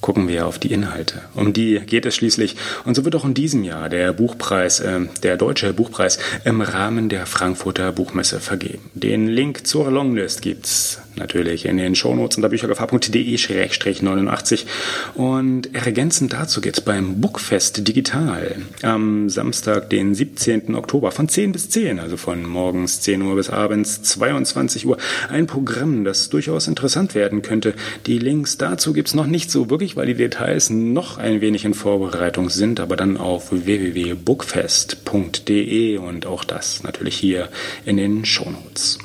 gucken 0.00 0.28
wir 0.28 0.46
auf 0.46 0.58
die 0.58 0.72
Inhalte. 0.72 1.22
Um 1.34 1.52
die 1.52 1.80
geht 1.80 2.06
es 2.06 2.14
schließlich. 2.14 2.56
Und 2.84 2.94
so 2.94 3.04
wird 3.04 3.14
auch 3.14 3.24
in 3.24 3.34
diesem 3.34 3.64
Jahr 3.64 3.88
der 3.88 4.12
Buchpreis, 4.12 4.80
äh, 4.80 5.00
der 5.22 5.36
deutsche 5.36 5.72
Buchpreis 5.72 6.18
im 6.44 6.60
Rahmen 6.60 7.08
der 7.08 7.26
Frankfurter 7.26 7.92
Buchmesse 7.92 8.40
vergeben. 8.40 8.90
Den 8.94 9.26
Link 9.26 9.66
zur 9.66 9.90
Longlist 9.90 10.42
gibt's 10.42 11.00
natürlich 11.20 11.66
in 11.66 11.76
den 11.76 11.94
Shownotes 11.94 12.36
unter 12.36 12.48
büchergefahr.de-89. 12.48 14.66
Und 15.14 15.72
ergänzend 15.74 16.32
dazu 16.32 16.60
geht's 16.60 16.80
beim 16.80 17.20
Bookfest 17.20 17.86
Digital 17.86 18.56
am 18.82 19.28
Samstag, 19.28 19.88
den 19.90 20.12
17. 20.14 20.74
Oktober 20.74 21.12
von 21.12 21.28
10 21.28 21.52
bis 21.52 21.70
10, 21.70 22.00
also 22.00 22.16
von 22.16 22.44
morgens 22.44 23.00
10 23.02 23.22
Uhr 23.22 23.36
bis 23.36 23.50
abends 23.50 24.02
22 24.02 24.86
Uhr. 24.86 24.96
Ein 25.28 25.46
Programm, 25.46 26.02
das 26.04 26.30
durchaus 26.30 26.66
interessant 26.66 27.14
werden 27.14 27.42
könnte. 27.42 27.74
Die 28.06 28.18
Links 28.18 28.58
dazu 28.58 28.92
gibt's 28.92 29.14
noch 29.14 29.26
nicht 29.26 29.48
so 29.50 29.70
wirklich, 29.70 29.96
weil 29.96 30.06
die 30.06 30.14
Details 30.14 30.70
noch 30.70 31.18
ein 31.18 31.40
wenig 31.40 31.64
in 31.64 31.74
Vorbereitung 31.74 32.50
sind, 32.50 32.80
aber 32.80 32.96
dann 32.96 33.16
auf 33.16 33.52
www.bookfest.de 33.52 35.98
und 35.98 36.26
auch 36.26 36.42
das 36.44 36.82
natürlich 36.82 37.16
hier 37.16 37.48
in 37.84 37.98
den 37.98 38.24
Shownotes 38.24 38.98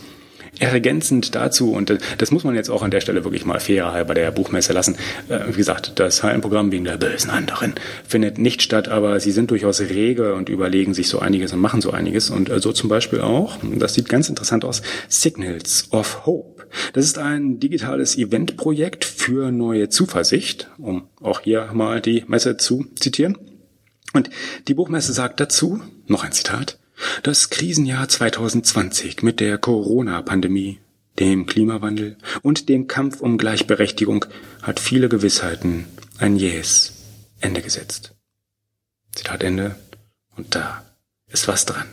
ergänzend 0.60 1.36
dazu, 1.36 1.72
und 1.72 1.98
das 2.18 2.32
muss 2.32 2.44
man 2.44 2.56
jetzt 2.56 2.70
auch 2.70 2.84
an 2.84 2.92
der 2.92 3.02
Stelle 3.02 3.24
wirklich 3.24 3.46
mal 3.46 3.60
fairer 3.60 4.06
bei 4.06 4.14
der 4.14 4.32
Buchmesse 4.32 4.74
lassen, 4.74 4.98
äh, 5.30 5.40
wie 5.48 5.58
gesagt, 5.58 5.94
das 5.96 6.24
HM-Programm 6.24 6.72
wegen 6.72 6.86
der 6.86 6.98
bösen 6.98 7.30
anderen 7.30 7.74
findet 8.08 8.38
nicht 8.38 8.62
statt, 8.62 8.88
aber 8.88 9.20
sie 9.20 9.32
sind 9.32 9.52
durchaus 9.52 9.82
rege 9.82 10.34
und 10.36 10.50
überlegen 10.50 10.94
sich 10.94 11.10
so 11.10 11.20
einiges 11.20 11.54
und 11.54 11.60
machen 11.60 11.82
so 11.82 11.92
einiges. 11.92 12.30
Und 12.30 12.50
äh, 12.50 12.60
so 12.60 12.72
zum 12.72 12.90
Beispiel 12.90 13.22
auch, 13.22 13.58
das 13.78 13.94
sieht 13.94 14.10
ganz 14.10 14.30
interessant 14.30 14.66
aus, 14.66 14.82
Signals 15.08 15.88
of 15.92 16.26
Hope. 16.26 16.68
Das 16.94 17.06
ist 17.06 17.18
ein 17.18 17.60
digitales 17.60 18.18
Eventprojekt 18.18 19.06
für 19.06 19.52
neue 19.52 19.90
Zuversicht, 19.90 20.70
um 20.78 21.08
auch 21.22 21.42
hier 21.42 21.70
mal 21.74 22.02
die 22.02 22.24
Messe 22.28 22.58
zu 22.58 22.86
zitieren. 23.00 23.38
Und 24.14 24.30
die 24.68 24.74
Buchmesse 24.74 25.14
sagt 25.14 25.40
dazu, 25.40 25.82
noch 26.08 26.24
ein 26.24 26.32
Zitat, 26.32 26.78
das 27.24 27.50
Krisenjahr 27.50 28.08
2020 28.08 29.24
mit 29.24 29.40
der 29.40 29.58
Corona-Pandemie, 29.58 30.80
dem 31.20 31.46
Klimawandel 31.46 32.18
und 32.42 32.70
dem 32.70 32.88
Kampf 32.88 33.22
um 33.22 33.38
Gleichberechtigung 33.38 34.26
hat 34.62 34.80
viele 34.80 35.10
Gewissheiten 35.10 35.86
ein 36.18 36.36
jähes 36.36 36.94
Ende 37.40 37.62
gesetzt. 37.62 38.14
Zitat 39.14 39.44
Ende. 39.44 39.76
Und 40.36 40.56
da 40.56 40.84
ist 41.30 41.48
was 41.48 41.66
dran. 41.66 41.86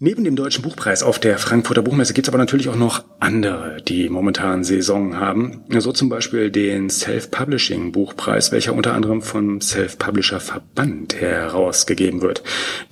Neben 0.03 0.23
dem 0.23 0.35
Deutschen 0.35 0.63
Buchpreis 0.63 1.03
auf 1.03 1.19
der 1.19 1.37
Frankfurter 1.37 1.83
Buchmesse 1.83 2.15
gibt 2.15 2.27
es 2.27 2.33
aber 2.33 2.39
natürlich 2.39 2.69
auch 2.69 2.75
noch 2.75 3.03
andere, 3.19 3.77
die 3.87 4.09
momentan 4.09 4.63
Saison 4.63 5.17
haben. 5.17 5.63
So 5.77 5.91
zum 5.91 6.09
Beispiel 6.09 6.49
den 6.49 6.89
Self-Publishing 6.89 7.91
Buchpreis, 7.91 8.51
welcher 8.51 8.73
unter 8.73 8.95
anderem 8.95 9.21
vom 9.21 9.61
Self-Publisher 9.61 10.39
Verband 10.39 11.21
herausgegeben 11.21 12.23
wird. 12.23 12.41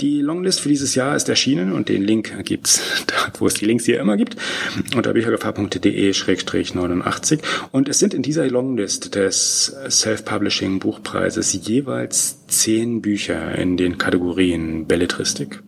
Die 0.02 0.22
Longlist 0.22 0.60
für 0.60 0.70
dieses 0.70 0.94
Jahr 0.94 1.16
ist 1.16 1.28
erschienen 1.30 1.74
und 1.74 1.90
den 1.90 2.04
Link 2.04 2.46
gibt's 2.46 2.80
da, 3.08 3.16
wo 3.40 3.48
es 3.48 3.56
die 3.56 3.66
Links 3.66 3.86
hier 3.86 4.00
immer 4.00 4.16
gibt, 4.16 4.36
unter 4.96 5.14
büchergefahr.de-89. 5.14 7.40
Und 7.72 7.90
es 7.90 7.98
sind 7.98 8.14
in 8.14 8.22
dieser 8.22 8.48
Longlist 8.48 9.16
des 9.16 9.76
Self-Publishing 9.90 10.78
Buchpreises 10.78 11.54
jeweils 11.54 12.46
zehn 12.46 13.02
Bücher 13.02 13.56
in 13.56 13.78
den 13.78 13.98
Kategorien 13.98 14.86
Belletristik, 14.86 15.64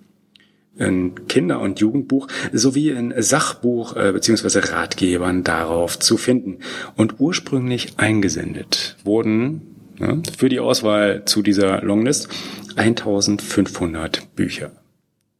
in 0.82 1.28
Kinder- 1.28 1.62
und 1.62 1.80
Jugendbuch 1.80 2.28
sowie 2.52 2.90
in 2.90 3.14
Sachbuch 3.18 3.96
äh, 3.96 4.12
bzw. 4.12 4.60
Ratgebern 4.60 5.44
darauf 5.44 6.00
zu 6.00 6.18
finden. 6.18 6.58
Und 6.96 7.20
ursprünglich 7.20 7.94
eingesendet 7.98 8.98
wurden 9.04 9.62
ja, 10.00 10.18
für 10.38 10.50
die 10.50 10.60
Auswahl 10.60 11.24
zu 11.26 11.42
dieser 11.42 11.82
Longlist 11.82 12.28
1500 12.76 14.36
Bücher. 14.36 14.72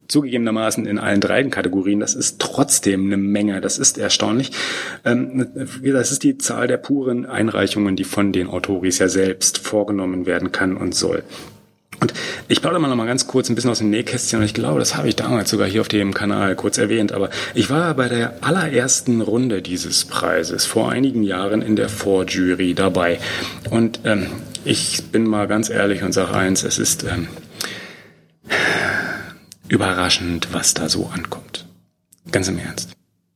Zugegebenermaßen 0.08 0.84
in 0.84 0.98
allen 0.98 1.20
drei 1.20 1.42
Kategorien, 1.44 2.00
das 2.00 2.14
ist 2.14 2.38
trotzdem 2.38 3.06
eine 3.06 3.16
Menge, 3.16 3.60
das 3.60 3.78
ist 3.78 3.98
erstaunlich. 3.98 4.50
Ähm, 5.04 5.46
das 5.82 6.12
ist 6.12 6.22
die 6.22 6.38
Zahl 6.38 6.66
der 6.66 6.76
puren 6.76 7.24
Einreichungen, 7.24 7.96
die 7.96 8.04
von 8.04 8.32
den 8.32 8.48
Autoris 8.48 8.98
ja 8.98 9.08
selbst 9.08 9.58
vorgenommen 9.58 10.26
werden 10.26 10.52
kann 10.52 10.76
und 10.76 10.94
soll. 10.94 11.22
Und 12.00 12.14
ich 12.48 12.60
plaudere 12.60 12.80
mal 12.80 12.88
noch 12.88 12.96
mal 12.96 13.06
ganz 13.06 13.26
kurz 13.26 13.48
ein 13.48 13.54
bisschen 13.54 13.70
aus 13.70 13.78
dem 13.78 13.90
Nähkästchen 13.90 14.40
und 14.40 14.44
ich 14.44 14.54
glaube, 14.54 14.80
das 14.80 14.96
habe 14.96 15.08
ich 15.08 15.16
damals 15.16 15.50
sogar 15.50 15.68
hier 15.68 15.80
auf 15.80 15.88
dem 15.88 16.14
Kanal 16.14 16.56
kurz 16.56 16.78
erwähnt, 16.78 17.12
aber 17.12 17.30
ich 17.54 17.70
war 17.70 17.94
bei 17.94 18.08
der 18.08 18.38
allerersten 18.40 19.20
Runde 19.20 19.62
dieses 19.62 20.04
Preises 20.04 20.64
vor 20.64 20.90
einigen 20.90 21.22
Jahren 21.22 21.62
in 21.62 21.76
der 21.76 21.88
Vorjury 21.88 22.74
dabei 22.74 23.20
und 23.70 24.00
ähm, 24.04 24.26
ich 24.64 25.04
bin 25.12 25.24
mal 25.26 25.46
ganz 25.46 25.70
ehrlich 25.70 26.02
und 26.02 26.12
sage 26.12 26.34
eins, 26.34 26.64
es 26.64 26.78
ist 26.78 27.04
ähm, 27.04 27.28
überraschend, 29.68 30.48
was 30.52 30.74
da 30.74 30.88
so 30.88 31.06
ankommt. 31.06 31.66
Ganz 32.30 32.48
im 32.48 32.58
Ernst. 32.58 32.90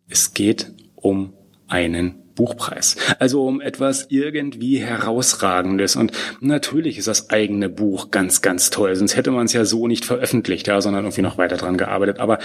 Es 0.08 0.34
geht 0.34 0.72
um 0.94 1.32
einen 1.68 2.25
Buchpreis. 2.36 2.96
Also 3.18 3.44
um 3.44 3.60
etwas 3.60 4.06
irgendwie 4.10 4.78
herausragendes. 4.78 5.96
Und 5.96 6.12
natürlich 6.40 6.98
ist 6.98 7.08
das 7.08 7.30
eigene 7.30 7.68
Buch 7.68 8.12
ganz, 8.12 8.42
ganz 8.42 8.70
toll. 8.70 8.94
Sonst 8.94 9.16
hätte 9.16 9.32
man 9.32 9.46
es 9.46 9.52
ja 9.52 9.64
so 9.64 9.88
nicht 9.88 10.04
veröffentlicht, 10.04 10.68
ja, 10.68 10.80
sondern 10.80 11.04
irgendwie 11.04 11.22
noch 11.22 11.38
weiter 11.38 11.56
dran 11.56 11.76
gearbeitet. 11.76 12.20
Aber 12.20 12.38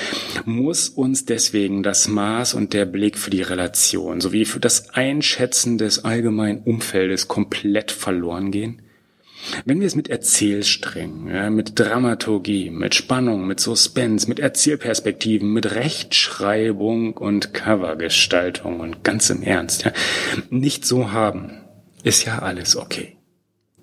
muss 0.45 0.89
uns 0.89 1.25
deswegen 1.25 1.83
das 1.83 2.07
Maß 2.07 2.55
und 2.55 2.73
der 2.73 2.85
Blick 2.85 3.17
für 3.17 3.29
die 3.29 3.43
Relation 3.43 4.21
sowie 4.21 4.45
für 4.45 4.59
das 4.59 4.89
Einschätzen 4.91 5.77
des 5.77 6.03
allgemeinen 6.03 6.63
Umfeldes 6.63 7.27
komplett 7.27 7.91
verloren 7.91 8.49
gehen? 8.49 8.81
Wenn 9.65 9.79
wir 9.79 9.87
es 9.87 9.95
mit 9.95 10.09
Erzählsträngen, 10.09 11.55
mit 11.55 11.79
Dramaturgie, 11.79 12.69
mit 12.69 12.95
Spannung, 12.95 13.47
mit 13.47 13.59
Suspense, 13.59 14.27
mit 14.27 14.39
Erzählperspektiven, 14.39 15.51
mit 15.51 15.71
Rechtschreibung 15.71 17.17
und 17.17 17.53
Covergestaltung 17.53 18.79
und 18.79 19.03
ganz 19.03 19.29
im 19.29 19.41
Ernst 19.43 19.91
nicht 20.49 20.85
so 20.85 21.11
haben, 21.11 21.61
ist 22.03 22.25
ja 22.25 22.39
alles 22.39 22.75
okay. 22.75 23.17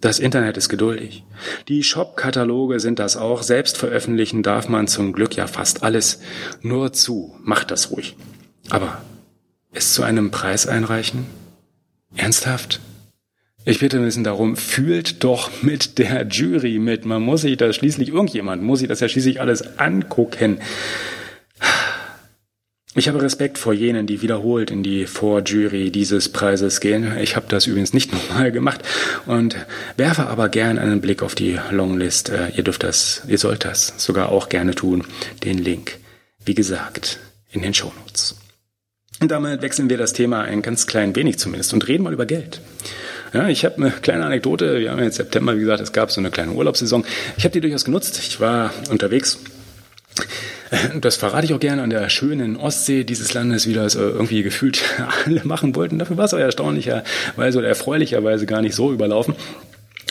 Das 0.00 0.20
Internet 0.20 0.56
ist 0.56 0.68
geduldig. 0.68 1.24
Die 1.66 1.82
Shop-Kataloge 1.82 2.78
sind 2.78 3.00
das 3.00 3.16
auch. 3.16 3.42
Selbst 3.42 3.76
veröffentlichen 3.76 4.44
darf 4.44 4.68
man 4.68 4.86
zum 4.86 5.12
Glück 5.12 5.34
ja 5.34 5.48
fast 5.48 5.82
alles. 5.82 6.20
Nur 6.62 6.92
zu, 6.92 7.36
macht 7.42 7.72
das 7.72 7.90
ruhig. 7.90 8.16
Aber 8.70 9.02
es 9.72 9.94
zu 9.94 10.04
einem 10.04 10.30
Preis 10.30 10.68
einreichen? 10.68 11.26
Ernsthaft? 12.14 12.80
Ich 13.64 13.80
bitte 13.80 13.98
ein 13.98 14.04
bisschen 14.04 14.24
darum, 14.24 14.56
fühlt 14.56 15.22
doch 15.24 15.62
mit 15.62 15.98
der 15.98 16.26
Jury 16.26 16.78
mit. 16.78 17.04
Man 17.04 17.22
muss 17.22 17.42
sich 17.42 17.56
das 17.56 17.76
schließlich, 17.76 18.08
irgendjemand 18.08 18.62
muss 18.62 18.78
sich 18.78 18.88
das 18.88 19.00
ja 19.00 19.08
schließlich 19.08 19.40
alles 19.40 19.78
angucken. 19.78 20.60
Ich 22.94 23.06
habe 23.06 23.22
Respekt 23.22 23.58
vor 23.58 23.72
jenen, 23.72 24.08
die 24.08 24.22
wiederholt 24.22 24.72
in 24.72 24.82
die 24.82 25.06
Vorjury 25.06 25.92
dieses 25.92 26.30
Preises 26.30 26.80
gehen. 26.80 27.16
Ich 27.18 27.36
habe 27.36 27.46
das 27.48 27.66
übrigens 27.66 27.92
nicht 27.92 28.12
nochmal 28.30 28.50
gemacht 28.50 28.80
und 29.26 29.54
werfe 29.96 30.26
aber 30.26 30.48
gern 30.48 30.78
einen 30.78 31.00
Blick 31.00 31.22
auf 31.22 31.34
die 31.36 31.60
Longlist. 31.70 32.30
Äh, 32.30 32.48
ihr 32.56 32.64
dürft 32.64 32.82
das, 32.82 33.22
ihr 33.28 33.38
sollt 33.38 33.64
das 33.64 33.92
sogar 33.98 34.30
auch 34.30 34.48
gerne 34.48 34.74
tun. 34.74 35.04
Den 35.44 35.58
Link, 35.58 35.98
wie 36.44 36.54
gesagt, 36.54 37.20
in 37.52 37.62
den 37.62 37.74
Shownotes. 37.74 38.36
Und 39.20 39.30
damit 39.30 39.62
wechseln 39.62 39.90
wir 39.90 39.98
das 39.98 40.12
Thema 40.12 40.42
ein 40.42 40.62
ganz 40.62 40.86
klein 40.86 41.14
wenig 41.14 41.38
zumindest 41.38 41.72
und 41.74 41.86
reden 41.86 42.04
mal 42.04 42.12
über 42.12 42.26
Geld. 42.26 42.60
Ja, 43.32 43.48
ich 43.48 43.64
habe 43.64 43.76
eine 43.76 43.90
kleine 43.90 44.24
Anekdote. 44.24 44.80
Wir 44.80 44.90
haben 44.90 45.02
jetzt 45.02 45.16
September, 45.16 45.54
wie 45.56 45.60
gesagt, 45.60 45.80
es 45.80 45.92
gab 45.92 46.10
so 46.10 46.20
eine 46.20 46.30
kleine 46.30 46.52
Urlaubssaison. 46.52 47.04
Ich 47.36 47.44
habe 47.44 47.52
die 47.52 47.60
durchaus 47.60 47.84
genutzt. 47.84 48.18
Ich 48.18 48.40
war 48.40 48.72
unterwegs. 48.90 49.38
Das 51.00 51.16
verrate 51.16 51.46
ich 51.46 51.54
auch 51.54 51.60
gerne 51.60 51.82
an 51.82 51.90
der 51.90 52.10
schönen 52.10 52.56
Ostsee 52.56 53.04
dieses 53.04 53.32
Landes, 53.32 53.66
wie 53.66 53.72
das 53.72 53.94
äh, 53.94 54.00
irgendwie 54.00 54.42
gefühlt 54.42 54.82
alle 55.26 55.42
machen 55.44 55.74
wollten. 55.74 55.98
Dafür 55.98 56.16
war 56.16 56.26
es 56.26 56.34
aber 56.34 56.42
erstaunlicherweise 56.42 57.58
oder 57.58 57.68
erfreulicherweise 57.68 58.46
gar 58.46 58.60
nicht 58.60 58.74
so 58.74 58.92
überlaufen. 58.92 59.34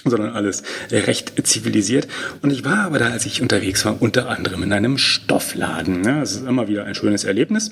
sondern 0.05 0.31
alles 0.31 0.63
recht 0.89 1.33
zivilisiert. 1.45 2.07
Und 2.41 2.51
ich 2.51 2.63
war 2.63 2.85
aber 2.85 2.99
da, 2.99 3.09
als 3.09 3.25
ich 3.25 3.41
unterwegs 3.41 3.83
war, 3.83 4.01
unter 4.01 4.29
anderem 4.29 4.63
in 4.63 4.71
einem 4.71 4.97
Stoffladen. 4.97 6.03
Das 6.03 6.33
ist 6.33 6.47
immer 6.47 6.67
wieder 6.67 6.85
ein 6.85 6.95
schönes 6.95 7.23
Erlebnis 7.23 7.71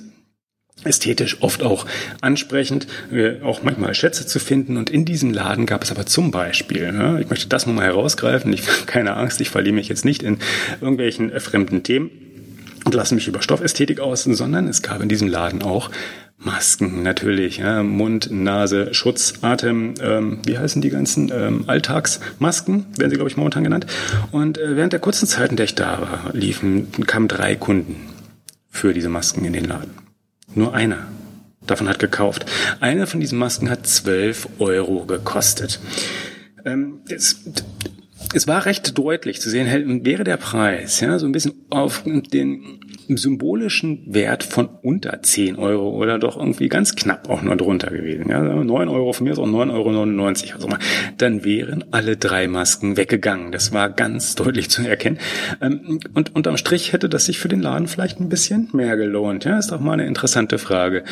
ästhetisch 0.83 1.41
oft 1.41 1.63
auch 1.63 1.85
ansprechend, 2.21 2.87
äh, 3.11 3.41
auch 3.41 3.63
manchmal 3.63 3.93
Schätze 3.93 4.25
zu 4.27 4.39
finden. 4.39 4.77
Und 4.77 4.89
in 4.89 5.05
diesem 5.05 5.33
Laden 5.33 5.65
gab 5.65 5.83
es 5.83 5.91
aber 5.91 6.05
zum 6.05 6.31
Beispiel, 6.31 6.91
ne, 6.91 7.19
ich 7.21 7.29
möchte 7.29 7.47
das 7.47 7.65
nochmal 7.65 7.85
herausgreifen, 7.85 8.51
ich 8.53 8.63
keine 8.85 9.15
Angst, 9.15 9.41
ich 9.41 9.49
verliere 9.49 9.75
mich 9.75 9.89
jetzt 9.89 10.05
nicht 10.05 10.23
in 10.23 10.39
irgendwelchen 10.81 11.31
äh, 11.31 11.39
fremden 11.39 11.83
Themen 11.83 12.11
und 12.83 12.93
lasse 12.93 13.15
mich 13.15 13.27
über 13.27 13.41
Stoffästhetik 13.41 13.99
aus, 13.99 14.23
sondern 14.23 14.67
es 14.67 14.81
gab 14.81 15.01
in 15.01 15.09
diesem 15.09 15.27
Laden 15.27 15.63
auch 15.63 15.89
Masken 16.37 17.01
natürlich, 17.01 17.57
ja, 17.57 17.81
Mund, 17.81 18.29
Nase, 18.29 18.93
Schutz, 18.93 19.35
Atem, 19.41 19.95
ähm, 20.01 20.39
wie 20.45 20.57
heißen 20.57 20.81
die 20.81 20.89
ganzen 20.89 21.31
ähm, 21.33 21.63
Alltagsmasken, 21.67 22.85
werden 22.97 23.09
sie 23.09 23.15
glaube 23.15 23.29
ich 23.29 23.37
momentan 23.37 23.63
genannt. 23.63 23.87
Und 24.31 24.57
äh, 24.57 24.75
während 24.75 24.93
der 24.93 24.99
kurzen 24.99 25.27
Zeit, 25.27 25.49
in 25.49 25.55
der 25.55 25.63
ich 25.63 25.75
da 25.75 26.01
war, 26.01 26.33
liefen 26.33 26.91
kamen 27.07 27.27
drei 27.27 27.55
Kunden 27.55 27.95
für 28.69 28.93
diese 28.93 29.09
Masken 29.09 29.45
in 29.45 29.53
den 29.53 29.65
Laden. 29.65 30.04
Nur 30.55 30.73
einer 30.73 31.07
davon 31.67 31.89
hat 31.89 31.99
gekauft. 31.99 32.45
Eine 32.79 33.07
von 33.07 33.19
diesen 33.19 33.37
Masken 33.37 33.69
hat 33.69 33.85
12 33.85 34.49
Euro 34.59 35.05
gekostet. 35.05 35.79
Ähm, 36.65 37.01
das, 37.07 37.41
es 38.33 38.47
war 38.47 38.65
recht 38.65 38.97
deutlich 38.97 39.41
zu 39.41 39.49
sehen, 39.49 40.05
wäre 40.05 40.23
der 40.23 40.37
Preis 40.37 40.99
ja 40.99 41.19
so 41.19 41.25
ein 41.25 41.31
bisschen 41.31 41.53
auf 41.69 42.03
den 42.03 42.79
symbolischen 43.09 44.01
Wert 44.07 44.43
von 44.43 44.69
unter 44.81 45.21
10 45.21 45.57
Euro 45.57 45.89
oder 45.89 46.19
doch 46.19 46.37
irgendwie 46.37 46.69
ganz 46.69 46.95
knapp 46.95 47.29
auch 47.29 47.41
nur 47.41 47.55
drunter 47.55 47.89
gewesen. 47.89 48.29
Ja, 48.29 48.41
9 48.41 48.89
Euro, 48.89 49.13
von 49.13 49.25
mir 49.25 49.33
ist 49.33 49.39
auch 49.39 49.47
9,99 49.47 50.45
Euro, 50.47 50.55
also 50.55 50.67
mal, 50.67 50.79
dann 51.17 51.43
wären 51.43 51.85
alle 51.91 52.17
drei 52.17 52.47
Masken 52.47 52.97
weggegangen. 52.97 53.51
Das 53.51 53.73
war 53.73 53.89
ganz 53.89 54.35
deutlich 54.35 54.69
zu 54.69 54.87
erkennen. 54.87 55.19
Ähm, 55.61 55.99
und 56.13 56.35
unterm 56.35 56.57
Strich 56.57 56.93
hätte 56.93 57.09
das 57.09 57.25
sich 57.25 57.39
für 57.39 57.47
den 57.47 57.61
Laden 57.61 57.87
vielleicht 57.87 58.19
ein 58.19 58.29
bisschen 58.29 58.69
mehr 58.73 58.97
gelohnt. 58.97 59.45
Ja, 59.45 59.57
ist 59.57 59.71
doch 59.71 59.79
mal 59.79 59.93
eine 59.93 60.05
interessante 60.05 60.57
Frage. 60.57 61.03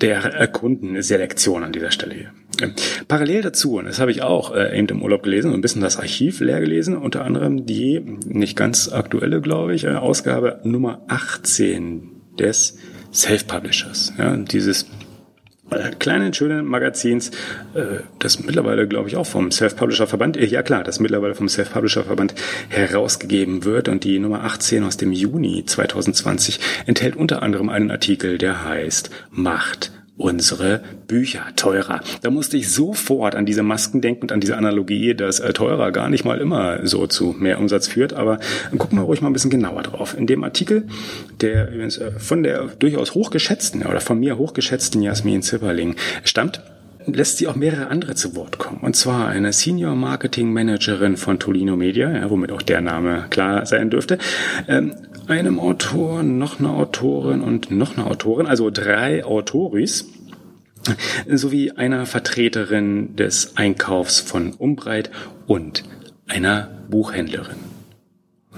Der 0.00 0.46
Kundenselektion 0.48 1.64
an 1.64 1.72
dieser 1.72 1.90
Stelle 1.90 2.14
hier. 2.14 2.30
Ähm, 2.60 2.74
parallel 3.08 3.42
dazu, 3.42 3.78
und 3.78 3.86
das 3.86 4.00
habe 4.00 4.10
ich 4.10 4.22
auch 4.22 4.54
äh, 4.54 4.78
eben 4.78 4.88
im 4.88 5.02
Urlaub 5.02 5.22
gelesen 5.22 5.48
und 5.48 5.54
ein 5.58 5.60
bisschen 5.60 5.82
das 5.82 5.98
Archiv 5.98 6.40
leer 6.40 6.60
gelesen, 6.60 6.96
unter 6.96 7.24
anderem 7.24 7.66
die 7.66 8.00
nicht 8.26 8.56
ganz 8.56 8.90
aktuelle, 8.90 9.40
glaube 9.40 9.74
ich, 9.74 9.84
äh, 9.84 9.94
Ausgabe 9.94 10.60
Nummer 10.64 11.02
18 11.08 12.10
des 12.38 12.78
Self-Publishers. 13.12 14.14
Ja, 14.18 14.36
dieses 14.36 14.86
kleinen, 15.98 16.32
schönen 16.32 16.64
Magazins, 16.64 17.30
äh, 17.74 18.00
das 18.18 18.40
mittlerweile, 18.40 18.86
glaube 18.86 19.08
ich, 19.08 19.16
auch 19.16 19.26
vom 19.26 19.50
Self-Publisher-Verband, 19.50 20.36
äh, 20.36 20.46
ja 20.46 20.62
klar, 20.62 20.84
das 20.84 21.00
mittlerweile 21.00 21.34
vom 21.34 21.48
Self-Publisher-Verband 21.48 22.34
herausgegeben 22.68 23.64
wird. 23.64 23.88
Und 23.88 24.04
die 24.04 24.18
Nummer 24.18 24.44
18 24.44 24.84
aus 24.84 24.96
dem 24.96 25.12
Juni 25.12 25.64
2020 25.64 26.60
enthält 26.86 27.16
unter 27.16 27.42
anderem 27.42 27.68
einen 27.68 27.90
Artikel, 27.90 28.38
der 28.38 28.64
heißt 28.64 29.10
Macht 29.30 29.95
unsere 30.18 30.80
Bücher 31.06 31.44
teurer. 31.56 32.00
Da 32.22 32.30
musste 32.30 32.56
ich 32.56 32.70
sofort 32.70 33.34
an 33.34 33.44
diese 33.44 33.62
Masken 33.62 34.00
denken 34.00 34.22
und 34.22 34.32
an 34.32 34.40
diese 34.40 34.56
Analogie, 34.56 35.14
dass 35.14 35.40
äh, 35.40 35.52
teurer 35.52 35.92
gar 35.92 36.08
nicht 36.08 36.24
mal 36.24 36.38
immer 36.38 36.86
so 36.86 37.06
zu 37.06 37.34
mehr 37.38 37.58
Umsatz 37.58 37.88
führt. 37.88 38.14
Aber 38.14 38.38
gucken 38.78 38.98
wir 38.98 39.02
ruhig 39.02 39.20
mal 39.20 39.28
ein 39.28 39.34
bisschen 39.34 39.50
genauer 39.50 39.82
drauf. 39.82 40.16
In 40.16 40.26
dem 40.26 40.42
Artikel, 40.42 40.86
der 41.40 41.68
übrigens 41.68 41.98
äh, 41.98 42.12
von 42.12 42.42
der 42.42 42.66
durchaus 42.78 43.14
hochgeschätzten 43.14 43.84
oder 43.84 44.00
von 44.00 44.18
mir 44.18 44.38
hochgeschätzten 44.38 45.02
Jasmin 45.02 45.42
Zipperling 45.42 45.96
stammt, 46.24 46.62
lässt 47.06 47.38
sie 47.38 47.46
auch 47.46 47.54
mehrere 47.54 47.88
andere 47.88 48.14
zu 48.14 48.34
Wort 48.34 48.58
kommen. 48.58 48.80
Und 48.80 48.96
zwar 48.96 49.28
eine 49.28 49.52
Senior 49.52 49.94
Marketing 49.94 50.52
Managerin 50.52 51.16
von 51.16 51.38
Tolino 51.38 51.76
Media, 51.76 52.10
ja, 52.10 52.30
womit 52.30 52.52
auch 52.52 52.62
der 52.62 52.80
Name 52.80 53.26
klar 53.30 53.66
sein 53.66 53.90
dürfte, 53.90 54.18
ähm, 54.66 54.94
einem 55.28 55.58
Autor, 55.58 56.22
noch 56.22 56.58
eine 56.58 56.70
Autorin 56.70 57.40
und 57.40 57.70
noch 57.70 57.96
eine 57.96 58.06
Autorin, 58.06 58.46
also 58.46 58.70
drei 58.70 59.24
Autoris, 59.24 60.06
sowie 61.28 61.72
einer 61.72 62.06
Vertreterin 62.06 63.16
des 63.16 63.56
Einkaufs 63.56 64.20
von 64.20 64.52
Umbreit 64.52 65.10
und 65.46 65.84
einer 66.28 66.68
Buchhändlerin. 66.88 67.65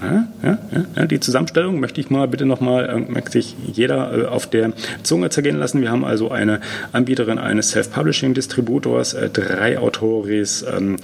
Ja, 0.01 0.27
ja, 0.41 0.57
ja, 0.95 1.05
die 1.07 1.19
Zusammenstellung 1.19 1.79
möchte 1.79 1.99
ich 1.99 2.09
mal 2.09 2.27
bitte 2.27 2.45
nochmal, 2.45 2.89
äh, 2.89 3.11
möchte 3.11 3.31
sich 3.31 3.55
jeder 3.73 4.17
äh, 4.17 4.25
auf 4.25 4.47
der 4.47 4.71
Zunge 5.03 5.29
zergehen 5.29 5.57
lassen. 5.57 5.81
Wir 5.81 5.91
haben 5.91 6.05
also 6.05 6.31
eine 6.31 6.61
Anbieterin 6.93 7.37
eines 7.37 7.71
Self-Publishing-Distributors, 7.71 9.13
äh, 9.13 9.29
drei 9.29 9.77
Autoris, 9.77 10.65
ähm, 10.73 10.95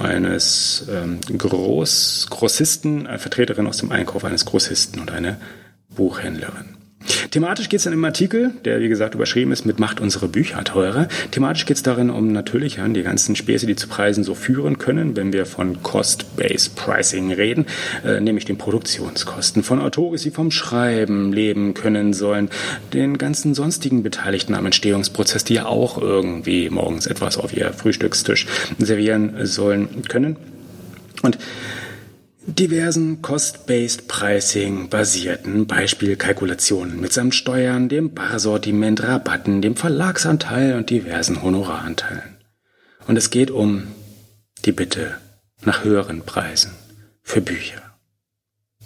eines 0.00 0.88
ähm, 0.88 1.20
Groß, 1.36 2.28
Grossisten, 2.30 3.08
eine 3.08 3.18
Vertreterin 3.18 3.66
aus 3.66 3.78
dem 3.78 3.90
Einkauf 3.90 4.24
eines 4.24 4.44
Grossisten 4.44 5.00
und 5.00 5.10
eine 5.10 5.36
Buchhändlerin. 5.94 6.73
Thematisch 7.30 7.68
geht 7.68 7.78
es 7.78 7.84
dann 7.84 7.92
im 7.92 8.04
Artikel, 8.04 8.52
der 8.64 8.80
wie 8.80 8.88
gesagt 8.88 9.14
überschrieben 9.14 9.52
ist 9.52 9.66
mit 9.66 9.78
Macht 9.78 10.00
unsere 10.00 10.28
Bücher 10.28 10.62
teurer. 10.64 11.08
Thematisch 11.30 11.66
geht 11.66 11.76
es 11.76 11.82
darin 11.82 12.10
um 12.10 12.32
natürlich 12.32 12.78
die 12.94 13.02
ganzen 13.02 13.36
Späße, 13.36 13.66
die 13.66 13.76
zu 13.76 13.88
Preisen 13.88 14.24
so 14.24 14.34
führen 14.34 14.78
können, 14.78 15.16
wenn 15.16 15.32
wir 15.32 15.46
von 15.46 15.82
Cost-Based 15.82 16.76
Pricing 16.76 17.32
reden, 17.32 17.66
äh, 18.04 18.20
nämlich 18.20 18.44
den 18.44 18.58
Produktionskosten 18.58 19.62
von 19.62 19.80
Autoren, 19.80 20.16
die 20.16 20.30
vom 20.30 20.50
Schreiben 20.50 21.32
leben 21.32 21.74
können 21.74 22.12
sollen, 22.12 22.50
den 22.92 23.18
ganzen 23.18 23.54
sonstigen 23.54 24.02
Beteiligten 24.02 24.54
am 24.54 24.66
Entstehungsprozess, 24.66 25.44
die 25.44 25.54
ja 25.54 25.66
auch 25.66 26.00
irgendwie 26.00 26.70
morgens 26.70 27.06
etwas 27.06 27.38
auf 27.38 27.56
ihr 27.56 27.72
Frühstückstisch 27.72 28.46
servieren 28.78 29.46
sollen 29.46 30.02
können. 30.08 30.36
Und 31.22 31.38
diversen 32.46 33.22
Cost-Based 33.22 34.06
Pricing 34.08 34.88
basierten 34.88 35.66
Beispielkalkulationen 35.66 37.00
mitsamt 37.00 37.34
Steuern, 37.34 37.88
dem 37.88 38.14
Barsortiment, 38.14 39.02
Rabatten, 39.02 39.62
dem 39.62 39.76
Verlagsanteil 39.76 40.76
und 40.76 40.90
diversen 40.90 41.42
Honoraranteilen. 41.42 42.36
Und 43.06 43.16
es 43.16 43.30
geht 43.30 43.50
um 43.50 43.88
die 44.64 44.72
Bitte 44.72 45.16
nach 45.62 45.84
höheren 45.84 46.22
Preisen 46.22 46.72
für 47.22 47.40
Bücher. 47.40 47.83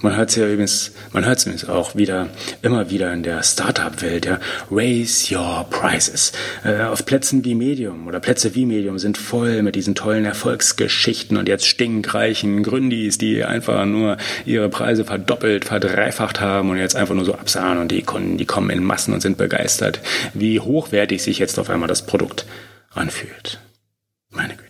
Man 0.01 0.17
hört 0.17 0.31
es 0.31 0.37
ja 0.37 0.47
übrigens, 0.47 0.93
man 1.13 1.27
hört 1.27 1.45
es 1.45 1.69
auch 1.69 1.97
wieder, 1.97 2.29
immer 2.63 2.89
wieder 2.89 3.13
in 3.13 3.25
der 3.25 3.43
Startup-Welt, 3.43 4.27
ja. 4.27 4.39
Raise 4.71 5.35
your 5.35 5.67
prices. 5.71 6.33
Äh, 6.65 6.83
auf 6.83 7.05
Plätzen 7.05 7.45
wie 7.45 7.57
Medium 7.57 8.07
oder 8.07 8.21
Plätze 8.21 8.55
wie 8.55 8.65
Medium 8.65 9.01
sind 9.01 9.19
voll 9.19 9.63
mit 9.63 9.75
diesen 9.75 9.97
tollen 9.97 10.25
Erfolgsgeschichten 10.25 11.37
und 11.37 11.49
jetzt 11.49 11.67
stinkreichen 11.67 12.63
Gründis, 12.63 13.19
die 13.19 13.45
einfach 13.45 13.87
nur 13.87 14.19
ihre 14.47 14.69
Preise 14.69 15.05
verdoppelt, 15.05 15.65
verdreifacht 15.65 16.41
haben 16.41 16.71
und 16.71 16.77
jetzt 16.77 16.95
einfach 16.95 17.17
nur 17.17 17.25
so 17.25 17.35
absahen 17.35 17.79
und 17.79 17.91
die 17.91 18.03
Kunden, 18.03 18.39
die 18.39 18.47
kommen 18.47 18.71
in 18.71 18.85
Massen 18.85 19.13
und 19.15 19.21
sind 19.21 19.37
begeistert, 19.37 20.01
wie 20.33 20.61
hochwertig 20.61 21.23
sich 21.25 21.41
jetzt 21.41 21.59
auf 21.59 21.71
einmal 21.71 21.89
das 21.89 22.07
Produkt 22.07 22.47
anfühlt. 22.95 23.59
Meine 24.31 24.55
Güte. 24.55 24.67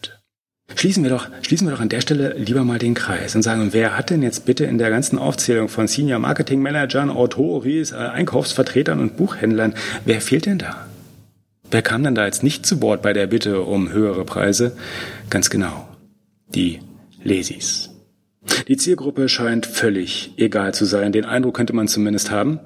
Schließen 0.78 1.02
wir 1.02 1.10
doch, 1.10 1.28
schließen 1.42 1.66
wir 1.66 1.72
doch 1.72 1.80
an 1.80 1.88
der 1.88 2.00
Stelle 2.00 2.34
lieber 2.38 2.62
mal 2.62 2.78
den 2.78 2.94
Kreis 2.94 3.34
und 3.34 3.42
sagen, 3.42 3.70
wer 3.72 3.98
hat 3.98 4.10
denn 4.10 4.22
jetzt 4.22 4.44
bitte 4.44 4.64
in 4.64 4.78
der 4.78 4.90
ganzen 4.90 5.18
Aufzählung 5.18 5.68
von 5.68 5.88
Senior 5.88 6.20
Marketing 6.20 6.62
Managern, 6.62 7.10
Autoris, 7.10 7.90
äh, 7.90 7.96
Einkaufsvertretern 7.96 9.00
und 9.00 9.16
Buchhändlern, 9.16 9.74
wer 10.04 10.20
fehlt 10.20 10.46
denn 10.46 10.58
da? 10.58 10.86
Wer 11.68 11.82
kam 11.82 12.04
denn 12.04 12.14
da 12.14 12.26
jetzt 12.26 12.44
nicht 12.44 12.64
zu 12.64 12.80
Wort 12.80 13.02
bei 13.02 13.12
der 13.12 13.26
Bitte 13.26 13.62
um 13.62 13.90
höhere 13.90 14.24
Preise? 14.24 14.76
Ganz 15.30 15.50
genau. 15.50 15.88
Die 16.54 16.78
Lesis. 17.24 17.90
Die 18.68 18.76
Zielgruppe 18.76 19.28
scheint 19.28 19.66
völlig 19.66 20.32
egal 20.36 20.74
zu 20.74 20.84
sein. 20.84 21.10
Den 21.10 21.24
Eindruck 21.24 21.56
könnte 21.56 21.72
man 21.72 21.88
zumindest 21.88 22.30
haben. 22.30 22.60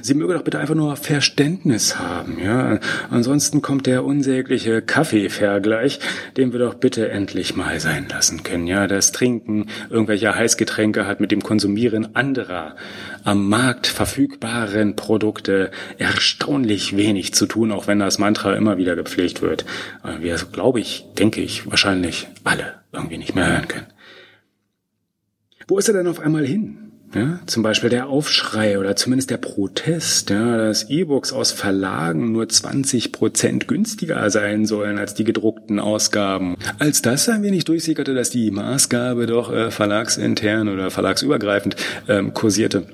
Sie 0.00 0.14
möge 0.14 0.34
doch 0.34 0.42
bitte 0.42 0.58
einfach 0.58 0.74
nur 0.74 0.96
Verständnis 0.96 1.98
haben, 1.98 2.38
ja. 2.42 2.80
Ansonsten 3.10 3.62
kommt 3.62 3.86
der 3.86 4.04
unsägliche 4.04 4.82
Kaffeevergleich, 4.82 6.00
den 6.36 6.52
wir 6.52 6.58
doch 6.58 6.74
bitte 6.74 7.08
endlich 7.10 7.54
mal 7.54 7.78
sein 7.78 8.08
lassen 8.08 8.42
können, 8.42 8.66
ja. 8.66 8.88
Das 8.88 9.12
Trinken 9.12 9.66
irgendwelcher 9.88 10.34
Heißgetränke 10.34 11.06
hat 11.06 11.20
mit 11.20 11.30
dem 11.30 11.42
Konsumieren 11.42 12.16
anderer 12.16 12.74
am 13.22 13.48
Markt 13.48 13.86
verfügbaren 13.86 14.96
Produkte 14.96 15.70
erstaunlich 15.96 16.96
wenig 16.96 17.32
zu 17.32 17.46
tun, 17.46 17.70
auch 17.70 17.86
wenn 17.86 18.00
das 18.00 18.18
Mantra 18.18 18.54
immer 18.54 18.78
wieder 18.78 18.96
gepflegt 18.96 19.42
wird. 19.42 19.64
Wir, 20.20 20.34
glaube 20.50 20.80
ich, 20.80 21.06
denke 21.18 21.40
ich, 21.40 21.70
wahrscheinlich 21.70 22.26
alle 22.42 22.80
irgendwie 22.92 23.18
nicht 23.18 23.36
mehr 23.36 23.46
hören 23.46 23.68
können. 23.68 23.86
Wo 25.68 25.78
ist 25.78 25.86
er 25.86 25.94
denn 25.94 26.08
auf 26.08 26.18
einmal 26.18 26.44
hin? 26.44 26.91
Ja, 27.14 27.40
zum 27.44 27.62
Beispiel 27.62 27.90
der 27.90 28.08
Aufschrei 28.08 28.78
oder 28.78 28.96
zumindest 28.96 29.30
der 29.30 29.36
Protest, 29.36 30.30
ja, 30.30 30.56
dass 30.56 30.88
E-Books 30.88 31.32
aus 31.32 31.52
Verlagen 31.52 32.32
nur 32.32 32.48
20 32.48 33.12
Prozent 33.12 33.68
günstiger 33.68 34.30
sein 34.30 34.64
sollen 34.64 34.98
als 34.98 35.12
die 35.12 35.24
gedruckten 35.24 35.78
Ausgaben. 35.78 36.56
Als 36.78 37.02
das 37.02 37.28
ein 37.28 37.42
wenig 37.42 37.64
durchsickerte, 37.64 38.14
dass 38.14 38.30
die 38.30 38.50
Maßgabe 38.50 39.26
doch 39.26 39.52
äh, 39.52 39.70
verlagsintern 39.70 40.68
oder 40.68 40.90
verlagsübergreifend 40.90 41.76
ähm, 42.08 42.32
kursierte, 42.32 42.86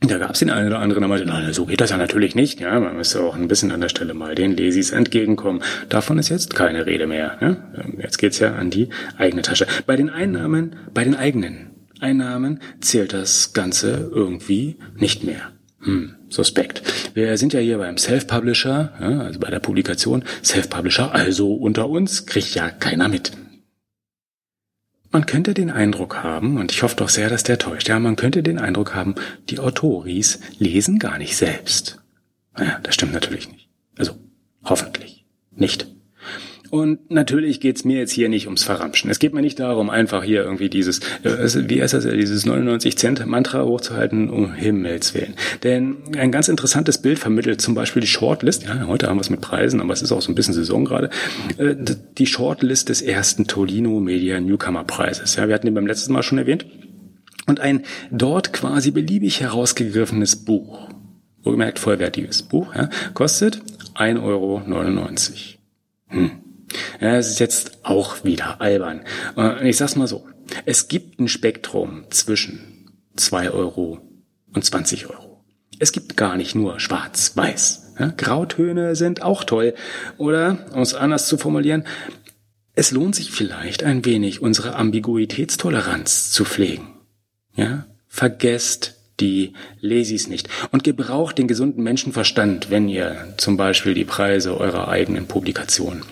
Da 0.00 0.18
gab 0.18 0.34
es 0.34 0.38
den 0.38 0.50
einen 0.50 0.68
oder 0.68 0.78
anderen, 0.78 1.00
der 1.00 1.08
meinte, 1.08 1.26
na, 1.26 1.52
so 1.52 1.66
geht 1.66 1.80
das 1.80 1.90
ja 1.90 1.96
natürlich 1.96 2.36
nicht. 2.36 2.60
Ja, 2.60 2.78
man 2.78 2.96
müsste 2.96 3.20
auch 3.20 3.34
ein 3.34 3.48
bisschen 3.48 3.72
an 3.72 3.80
der 3.80 3.88
Stelle 3.88 4.14
mal 4.14 4.36
den 4.36 4.56
Lesis 4.56 4.92
entgegenkommen. 4.92 5.60
Davon 5.88 6.18
ist 6.18 6.28
jetzt 6.28 6.54
keine 6.54 6.86
Rede 6.86 7.08
mehr. 7.08 7.36
Ja? 7.40 7.56
Jetzt 8.00 8.18
geht's 8.18 8.38
ja 8.38 8.54
an 8.54 8.70
die 8.70 8.90
eigene 9.16 9.42
Tasche. 9.42 9.66
Bei 9.86 9.96
den 9.96 10.08
Einnahmen, 10.08 10.76
bei 10.94 11.02
den 11.02 11.16
eigenen 11.16 11.67
Einnahmen 12.00 12.60
zählt 12.80 13.12
das 13.12 13.52
Ganze 13.52 14.10
irgendwie 14.12 14.76
nicht 14.96 15.24
mehr. 15.24 15.52
Hm, 15.80 16.16
suspekt. 16.28 16.82
Wir 17.14 17.36
sind 17.38 17.52
ja 17.52 17.60
hier 17.60 17.78
beim 17.78 17.98
Self-Publisher, 17.98 18.92
also 19.00 19.38
bei 19.38 19.50
der 19.50 19.60
Publikation 19.60 20.24
Self-Publisher, 20.42 21.14
also 21.14 21.54
unter 21.54 21.88
uns 21.88 22.26
kriegt 22.26 22.54
ja 22.54 22.68
keiner 22.68 23.08
mit. 23.08 23.32
Man 25.10 25.24
könnte 25.24 25.54
den 25.54 25.70
Eindruck 25.70 26.22
haben, 26.22 26.58
und 26.58 26.72
ich 26.72 26.82
hoffe 26.82 26.96
doch 26.96 27.08
sehr, 27.08 27.30
dass 27.30 27.42
der 27.42 27.58
täuscht, 27.58 27.88
ja, 27.88 27.98
man 27.98 28.16
könnte 28.16 28.42
den 28.42 28.58
Eindruck 28.58 28.94
haben, 28.94 29.14
die 29.48 29.58
Autoris 29.58 30.40
lesen 30.58 30.98
gar 30.98 31.16
nicht 31.16 31.36
selbst. 31.36 31.98
Naja, 32.56 32.78
das 32.82 32.94
stimmt 32.94 33.12
natürlich 33.12 33.50
nicht. 33.50 33.68
Also, 33.96 34.12
hoffentlich 34.64 35.24
nicht. 35.50 35.86
Und 36.70 37.10
natürlich 37.10 37.60
geht's 37.60 37.84
mir 37.84 37.98
jetzt 37.98 38.12
hier 38.12 38.28
nicht 38.28 38.46
ums 38.46 38.62
Verramschen. 38.62 39.10
Es 39.10 39.18
geht 39.18 39.32
mir 39.32 39.40
nicht 39.40 39.58
darum, 39.58 39.88
einfach 39.88 40.22
hier 40.22 40.42
irgendwie 40.42 40.68
dieses, 40.68 41.00
äh, 41.22 41.68
wie 41.68 41.82
heißt 41.82 41.94
das, 41.94 42.04
dieses 42.04 42.44
99 42.44 42.96
Cent 42.98 43.24
Mantra 43.26 43.64
hochzuhalten, 43.64 44.28
um 44.28 44.52
Himmels 44.52 45.14
Willen. 45.14 45.34
Denn 45.62 45.96
ein 46.18 46.30
ganz 46.30 46.48
interessantes 46.48 46.98
Bild 46.98 47.18
vermittelt 47.18 47.60
zum 47.60 47.74
Beispiel 47.74 48.00
die 48.00 48.06
Shortlist, 48.06 48.64
ja, 48.64 48.86
heute 48.86 49.08
haben 49.08 49.16
wir 49.16 49.22
es 49.22 49.30
mit 49.30 49.40
Preisen, 49.40 49.80
aber 49.80 49.92
es 49.92 50.02
ist 50.02 50.12
auch 50.12 50.20
so 50.20 50.30
ein 50.30 50.34
bisschen 50.34 50.54
Saison 50.54 50.84
gerade, 50.84 51.10
äh, 51.56 51.74
die 52.18 52.26
Shortlist 52.26 52.90
des 52.90 53.00
ersten 53.00 53.46
Tolino 53.46 54.00
Media 54.00 54.40
Newcomer 54.40 54.84
Preises. 54.84 55.36
Ja, 55.36 55.48
wir 55.48 55.54
hatten 55.54 55.66
den 55.66 55.74
beim 55.74 55.86
letzten 55.86 56.12
Mal 56.12 56.22
schon 56.22 56.38
erwähnt. 56.38 56.66
Und 57.46 57.60
ein 57.60 57.84
dort 58.10 58.52
quasi 58.52 58.90
beliebig 58.90 59.40
herausgegriffenes 59.40 60.36
Buch, 60.44 60.90
wohlgemerkt 61.42 61.78
vollwertiges 61.78 62.42
Buch, 62.42 62.74
ja, 62.74 62.90
kostet 63.14 63.62
1,99 63.94 64.22
Euro. 64.22 64.62
Hm. 66.08 66.30
Es 67.00 67.28
ist 67.28 67.40
jetzt 67.40 67.78
auch 67.82 68.24
wieder 68.24 68.60
albern. 68.60 69.02
Äh, 69.36 69.68
ich 69.68 69.76
sag's 69.76 69.96
mal 69.96 70.08
so. 70.08 70.26
Es 70.64 70.88
gibt 70.88 71.20
ein 71.20 71.28
Spektrum 71.28 72.04
zwischen 72.10 72.90
zwei 73.16 73.50
Euro 73.50 74.00
und 74.54 74.64
20 74.64 75.10
Euro. 75.10 75.44
Es 75.78 75.92
gibt 75.92 76.16
gar 76.16 76.36
nicht 76.36 76.54
nur 76.54 76.80
schwarz-weiß. 76.80 77.94
Grautöne 78.16 78.96
sind 78.96 79.22
auch 79.22 79.44
toll. 79.44 79.74
Oder, 80.16 80.66
um 80.72 80.82
es 80.82 80.94
anders 80.94 81.26
zu 81.26 81.36
formulieren, 81.36 81.84
es 82.74 82.92
lohnt 82.92 83.16
sich 83.16 83.32
vielleicht 83.32 83.82
ein 83.82 84.04
wenig, 84.04 84.40
unsere 84.40 84.76
Ambiguitätstoleranz 84.76 86.30
zu 86.30 86.44
pflegen. 86.44 86.94
Ja? 87.56 87.86
Vergesst 88.06 88.94
die 89.18 89.54
Lesis 89.80 90.28
nicht 90.28 90.48
und 90.70 90.84
gebraucht 90.84 91.38
den 91.38 91.48
gesunden 91.48 91.82
Menschenverstand, 91.82 92.70
wenn 92.70 92.88
ihr 92.88 93.34
zum 93.36 93.56
Beispiel 93.56 93.94
die 93.94 94.04
Preise 94.04 94.56
eurer 94.56 94.86
eigenen 94.86 95.26
Publikation 95.26 96.02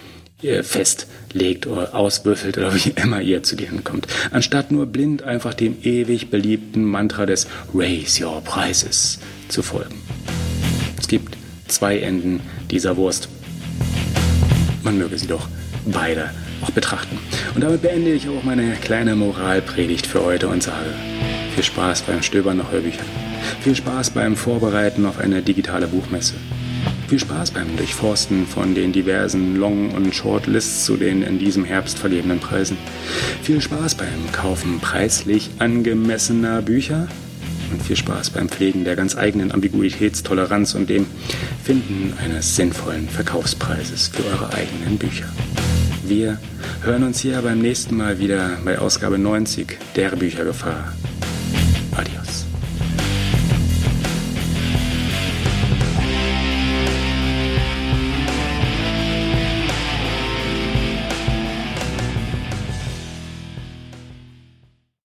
festlegt 0.62 1.66
oder 1.66 1.94
auswürfelt 1.94 2.58
oder 2.58 2.74
wie 2.84 2.90
immer 2.90 3.20
ihr 3.20 3.42
zu 3.42 3.56
denen 3.56 3.84
kommt. 3.84 4.06
Anstatt 4.30 4.70
nur 4.70 4.86
blind 4.86 5.22
einfach 5.22 5.54
dem 5.54 5.76
ewig 5.82 6.30
beliebten 6.30 6.84
Mantra 6.84 7.26
des 7.26 7.46
Raise 7.74 8.24
Your 8.24 8.40
Prices 8.42 9.18
zu 9.48 9.62
folgen. 9.62 10.00
Es 10.98 11.08
gibt 11.08 11.36
zwei 11.68 11.98
Enden 11.98 12.40
dieser 12.70 12.96
Wurst. 12.96 13.28
Man 14.82 14.98
möge 14.98 15.18
sie 15.18 15.26
doch 15.26 15.48
beide 15.86 16.30
auch 16.62 16.70
betrachten. 16.70 17.18
Und 17.54 17.62
damit 17.62 17.82
beende 17.82 18.12
ich 18.12 18.28
auch 18.28 18.42
meine 18.42 18.74
kleine 18.76 19.16
Moralpredigt 19.16 20.06
für 20.06 20.22
heute 20.22 20.48
und 20.48 20.62
sage 20.62 20.90
viel 21.54 21.64
Spaß 21.64 22.02
beim 22.02 22.22
Stöbern 22.22 22.58
nach 22.58 22.70
Hörbüchern. 22.70 23.06
Viel 23.62 23.74
Spaß 23.74 24.10
beim 24.10 24.36
Vorbereiten 24.36 25.06
auf 25.06 25.18
eine 25.18 25.42
digitale 25.42 25.86
Buchmesse. 25.86 26.34
Viel 27.08 27.20
Spaß 27.20 27.52
beim 27.52 27.76
Durchforsten 27.76 28.48
von 28.48 28.74
den 28.74 28.92
diversen 28.92 29.54
Long- 29.54 29.92
und 29.92 30.12
Shortlists 30.12 30.84
zu 30.84 30.96
den 30.96 31.22
in 31.22 31.38
diesem 31.38 31.64
Herbst 31.64 31.98
vergebenen 31.98 32.40
Preisen. 32.40 32.76
Viel 33.42 33.60
Spaß 33.60 33.94
beim 33.94 34.32
Kaufen 34.32 34.80
preislich 34.80 35.50
angemessener 35.60 36.62
Bücher. 36.62 37.06
Und 37.72 37.80
viel 37.82 37.94
Spaß 37.94 38.30
beim 38.30 38.48
Pflegen 38.48 38.84
der 38.84 38.96
ganz 38.96 39.16
eigenen 39.16 39.52
Ambiguitätstoleranz 39.52 40.74
und 40.74 40.90
dem 40.90 41.06
Finden 41.62 42.12
eines 42.18 42.56
sinnvollen 42.56 43.08
Verkaufspreises 43.08 44.08
für 44.08 44.24
eure 44.24 44.52
eigenen 44.52 44.98
Bücher. 44.98 45.26
Wir 46.04 46.40
hören 46.82 47.04
uns 47.04 47.20
hier 47.20 47.40
beim 47.40 47.60
nächsten 47.60 47.96
Mal 47.96 48.18
wieder 48.18 48.58
bei 48.64 48.80
Ausgabe 48.80 49.18
90 49.18 49.78
der 49.94 50.10
Büchergefahr. 50.10 50.92